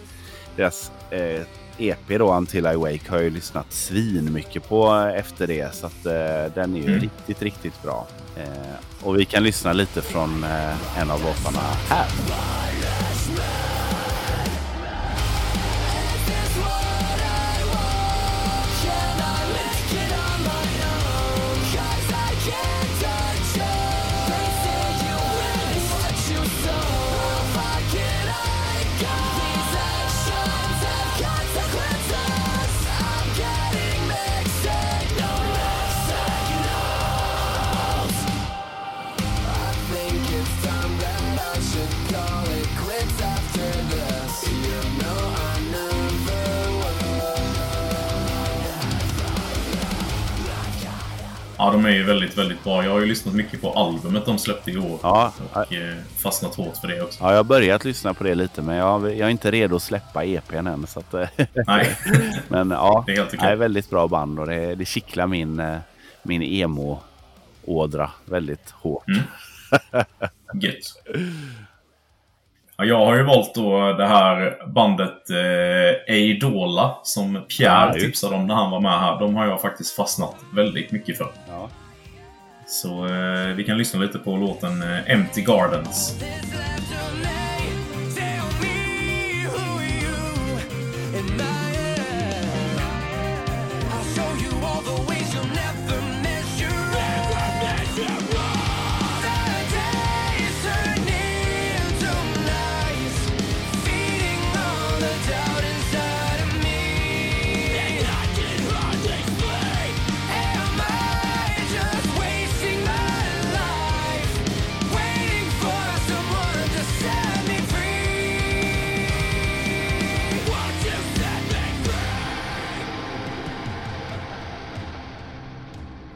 [0.56, 1.42] deras eh,
[1.78, 5.74] EP då, Until I Wake, har jag ju lyssnat svin mycket på eh, efter det.
[5.74, 6.02] Så att
[6.54, 7.00] den är ju Mm.
[7.00, 8.06] riktigt, riktigt bra.
[9.02, 10.44] Och vi kan lyssna lite från
[10.98, 11.58] en av låtarna
[11.88, 12.06] här.
[51.62, 52.84] Ja, de är ju väldigt, väldigt bra.
[52.84, 54.98] Jag har ju lyssnat mycket på albumet de släppte i år.
[55.02, 57.24] Ja, Och eh, fastnat hårt för det också.
[57.24, 59.82] ja, jag har börjat lyssna på det lite men jag, jag är inte redo att
[59.82, 60.86] släppa EPn än.
[60.86, 61.28] Så att, eh,
[61.66, 61.96] Nej,
[62.48, 63.56] men ja, det är helt det är okej.
[63.56, 65.78] väldigt bra band och det, det kittlar min, eh,
[66.22, 69.04] min emo-ådra väldigt hårt.
[69.08, 69.22] Mm.
[70.62, 71.02] Gött.
[72.82, 78.36] Ja, jag har ju valt då det här bandet eh, Eidola som Pierre Ja, tipsade
[78.36, 79.18] om när han var med här.
[79.18, 81.28] De har jag faktiskt fastnat väldigt mycket för.
[81.48, 81.68] Ja.
[82.66, 86.18] Så eh, vi kan lyssna lite på låten eh, Empty Gardens.
[86.18, 86.52] This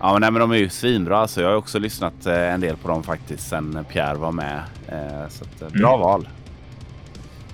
[0.07, 1.19] Ja, men, nej, men de är ju svinbra.
[1.19, 4.61] Alltså, jag har också lyssnat eh, en del på dem faktiskt sen Pierre var med.
[4.89, 6.01] Eh, så att, eh, bra Mm.
[6.01, 6.28] val.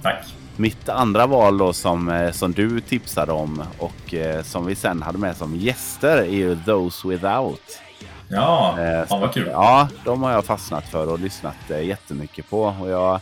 [0.03, 0.25] Tack!
[0.57, 5.37] Mitt andra val då som, som du tipsade om och som vi sen hade med
[5.37, 7.81] som gäster är ju Those Without.
[8.29, 9.49] Ja, Eh, fan vad kul.
[9.53, 12.63] Ja, de har jag fastnat för och lyssnat eh, jättemycket på.
[12.81, 13.21] Och jag,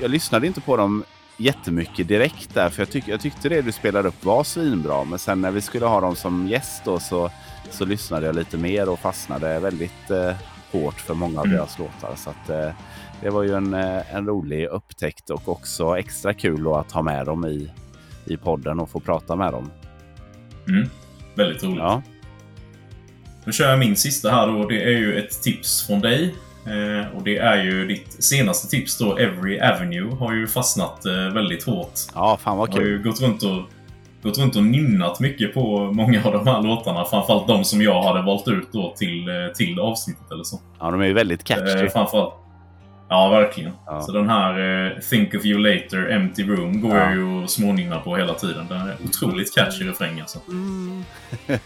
[0.00, 1.04] jag lyssnade inte på dem
[1.36, 5.04] jättemycket direkt där, för jag, tyck, jag tyckte det du spelade upp var svinbra.
[5.04, 7.30] Men sen när vi skulle ha dem som gäst då så,
[7.72, 10.32] så lyssnade jag lite mer och fastnade väldigt eh,
[10.72, 11.56] hårt för många av Mm.
[11.56, 12.14] deras låtar.
[12.16, 12.70] Så att, eh,
[13.20, 17.26] det var ju en, eh, en rolig upptäckt och också extra kul att ha med
[17.26, 17.70] dem i,
[18.24, 19.70] i podden och få prata med dem.
[20.68, 20.88] Mm.
[21.34, 21.78] Väldigt roligt.
[21.78, 22.02] Ja,
[23.44, 24.68] Då kör jag min sista här då.
[24.68, 26.34] Det är ju ett tips från dig.
[26.66, 31.12] Eh, och det är ju ditt senaste tips då, Every Avenue, har ju fastnat eh,
[31.34, 31.92] väldigt hårt.
[32.14, 32.88] ja fan vad Jag har kul.
[32.90, 33.62] ju gått runt och,
[34.22, 37.04] gått runt och nynnat mycket på många av de här låtarna.
[37.04, 40.60] Framförallt de som jag hade valt ut då till, eh, till avsnittet eller så.
[40.80, 41.84] Ja, de är ju väldigt catchy.
[41.84, 42.34] Eh, framförallt.
[43.08, 43.72] Ja, verkligen.
[43.86, 44.00] Ja.
[44.00, 47.04] Så den här eh, Think of you later, Empty room går Ja.
[47.04, 48.66] jag ju och smånynnar på hela tiden.
[48.68, 50.38] Den är otroligt catchy refräng alltså.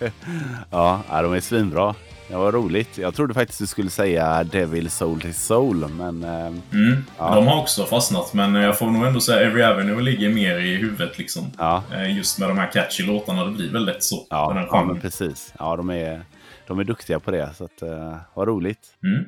[0.70, 1.94] ja, ja, de är svinbra.
[2.28, 2.98] Det var roligt.
[2.98, 7.04] Jag trodde faktiskt du skulle säga Devil Soul His Soul, men eh, Mm.
[7.18, 7.34] Ja.
[7.34, 10.76] De har också fastnat, men jag får nog ändå säga Every Avenue ligger mer i
[10.76, 11.50] huvudet liksom.
[11.58, 14.26] ja, Eh, Just med de här catchy låtarna, det blir väl lätt så.
[14.30, 15.54] ja, ja precis.
[15.58, 16.22] Ja, de är,
[16.66, 18.80] de är duktiga på det, så att, eh, vad roligt.
[19.04, 19.24] Mm.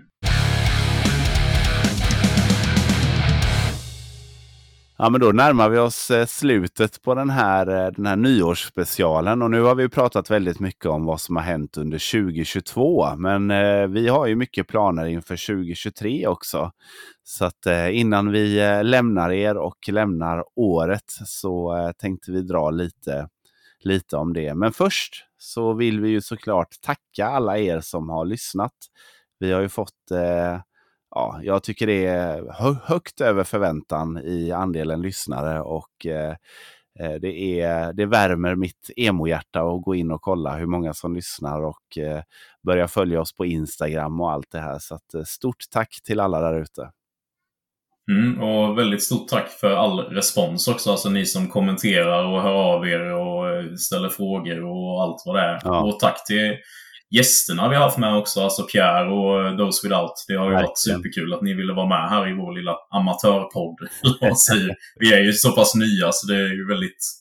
[5.00, 9.42] Ja, men då närmar vi oss eh, slutet på den här, eh, den här nyårsspecialen
[9.42, 13.16] och nu har vi pratat väldigt mycket om vad som har hänt under 2022.
[13.16, 16.72] Men eh, vi har ju mycket planer inför 2023 också.
[17.22, 23.28] Så att innan vi lämnar er och lämnar året så tänkte vi dra lite,
[23.80, 24.54] lite om det.
[24.54, 28.74] Men först så vill vi ju såklart tacka alla er som har lyssnat.
[29.38, 30.60] Vi har ju fått eh,
[31.18, 36.36] ja, jag tycker det är hö- högt över förväntan i andelen lyssnare och eh,
[37.00, 41.14] eh, det, är, det värmer mitt emo-hjärta att gå in och kolla hur många som
[41.14, 42.22] lyssnar och eh,
[42.66, 44.78] börja följa oss på Instagram och allt det här.
[44.78, 46.90] Så att, eh, stort tack till alla där ute.
[48.10, 50.90] Mm, och väldigt stort tack för all respons också.
[50.90, 55.36] Alltså ni som kommenterar och hör av er och eh, ställer frågor och allt vad
[55.36, 55.60] det är.
[55.64, 55.82] Ja.
[55.82, 56.56] Och tack till
[57.10, 60.24] gästerna vi har haft med också, alltså Pierre och Those Without.
[60.28, 60.98] Det har ju varit Verkligen.
[60.98, 63.78] superkul att ni ville vara med här i vår lilla amatörpodd.
[65.00, 67.18] vi är ju så pass nya så det är ju väldigt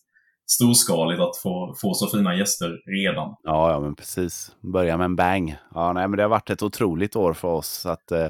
[0.49, 3.35] storskaligt att få, få så fina gäster redan.
[3.43, 4.51] Ja, ja, men precis.
[4.73, 5.55] Börja med en bang.
[5.73, 7.85] Ja, nej, men det har varit ett otroligt år för oss.
[7.85, 8.27] Att, eh,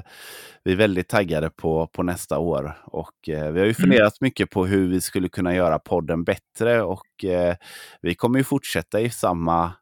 [0.64, 2.78] vi är väldigt taggade på, på nästa år.
[2.84, 6.82] Och, eh, vi har ju funderat mycket på hur vi skulle kunna göra podden bättre.
[6.82, 7.56] Och eh,
[8.02, 9.72] vi kommer ju fortsätta i samma,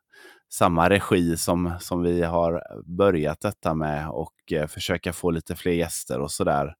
[0.53, 2.63] samma regi som, som vi har
[2.97, 4.09] börjat detta med.
[4.09, 6.75] Och eh, försöka få lite fler gäster och sådär.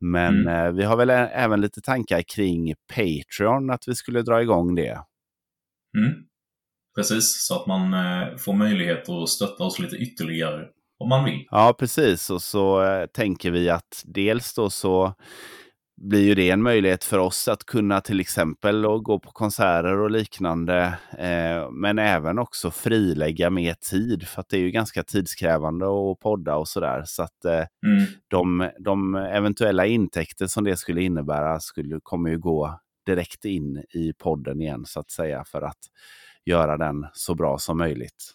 [0.00, 0.66] Men Mm.
[0.66, 5.00] eh, vi har väl även lite tankar kring Patreon, att vi skulle dra igång det.
[5.98, 6.12] Mm.
[6.96, 10.66] Precis, så att man eh, får möjlighet att stötta oss lite ytterligare
[10.98, 11.46] om man vill.
[11.50, 12.30] Ja, precis.
[12.30, 15.14] Och så eh, tänker vi att dels då så
[16.00, 20.10] blir ju det en möjlighet för oss att kunna till exempel gå på konserter och
[20.10, 20.98] liknande.
[21.18, 26.18] Eh, men även också frilägga mer tid för att det är ju ganska tidskrävande att
[26.20, 27.02] podda och sådär.
[27.06, 28.06] Så att eh, Mm.
[28.28, 34.12] de, de eventuella intäkter som det skulle innebära skulle, kommer ju gå direkt in i
[34.12, 35.78] podden igen så att säga för att
[36.44, 38.34] göra den så bra som möjligt.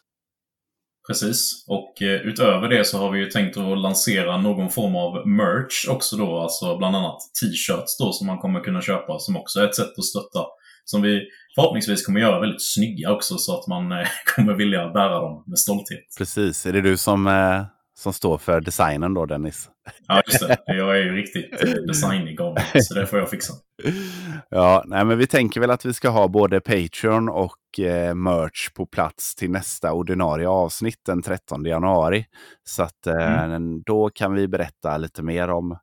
[1.08, 1.66] Precis.
[1.68, 5.88] Och eh, utöver det så har vi ju tänkt att lansera någon form av merch
[5.90, 6.40] också då.
[6.40, 9.98] Alltså bland annat t-shirts då som man kommer kunna köpa som också är ett sätt
[9.98, 10.46] att stötta.
[10.86, 11.22] Som vi
[11.56, 15.60] förhoppningsvis kommer göra väldigt snygga också så att man eh, kommer vilja bära dem med
[15.60, 16.16] stolthet.
[16.18, 16.66] Precis.
[16.66, 17.64] Är det du som, eh,
[17.98, 19.70] som står för designen då, Dennis?
[20.08, 20.58] Ja, just det.
[20.66, 23.54] Jag är ju riktigt eh, designig av mig, så det får jag fixa.
[24.50, 28.70] Ja, nej, men vi tänker väl att vi ska ha både Patreon och eh, merch
[28.74, 32.26] på plats till nästa ordinarie avsnitt den 13 januari.
[32.64, 35.78] Så att eh, då kan vi berätta lite mer om,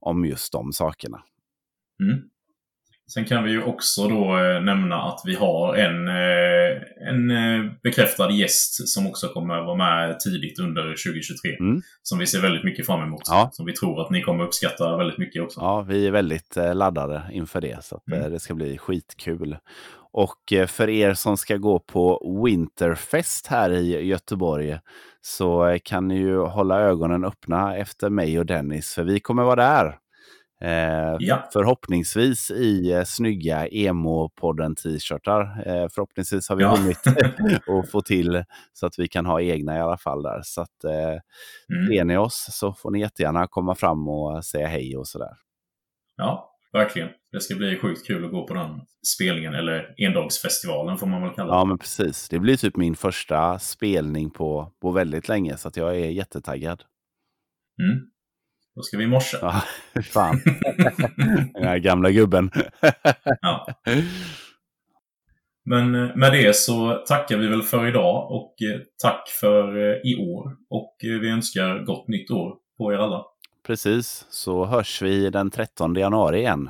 [0.00, 1.22] om just de sakerna.
[2.02, 2.22] Mm.
[3.14, 6.61] Sen kan vi ju också då eh, nämna att vi har en, eh,
[7.08, 11.56] en eh, bekräftad gäst som också kommer vara med tidigt under 2023.
[11.60, 11.82] Mm.
[12.02, 13.22] Som vi ser väldigt mycket fram emot.
[13.26, 13.50] Ja.
[13.52, 15.60] Som vi tror att ni kommer uppskatta väldigt mycket också.
[15.60, 18.32] Ja, vi är väldigt eh, laddade inför det, så eh, Mm.
[18.32, 19.56] det ska bli skitkul.
[20.14, 24.78] Och för er som ska gå på Winterfest här i Göteborg
[25.20, 29.56] så kan ni ju hålla ögonen öppna efter mig och Dennis, för vi kommer vara
[29.56, 29.98] där.
[30.62, 31.48] Eh, Ja.
[31.52, 35.40] Förhoppningsvis i eh, snygga emo-podden t-shirtar.
[35.66, 36.76] Eh, förhoppningsvis har vi Ja.
[36.76, 36.98] hunnit
[37.68, 40.40] att få till så att vi kan ha egna i alla fall där.
[40.44, 41.18] Så att eh,
[41.90, 42.06] Mm.
[42.06, 45.32] ni oss så får ni jättegärna komma fram och säga hej och sådär.
[46.16, 47.08] Ja, verkligen.
[47.32, 48.80] Det ska bli sjukt kul att gå på den
[49.16, 51.58] spelningen, eller endagsfestivalen får man väl kalla det.
[51.58, 52.28] Ja, men precis.
[52.28, 56.82] Det blir typ min första spelning på, på väldigt länge, så att jag är jättetaggad.
[57.82, 58.06] Mm.
[58.74, 59.38] Då ska vi morsa.
[59.42, 59.62] Ja,
[60.02, 60.40] fan.
[61.54, 62.50] Den här gamla gubben.
[63.40, 63.66] Ja.
[65.64, 70.10] Men eh, med det så tackar vi väl för idag och eh, tack för eh,
[70.12, 70.56] i år.
[70.70, 73.24] Och vi önskar gott nytt år på er alla.
[73.66, 76.68] Precis, så hörs vi den 13 januari igen.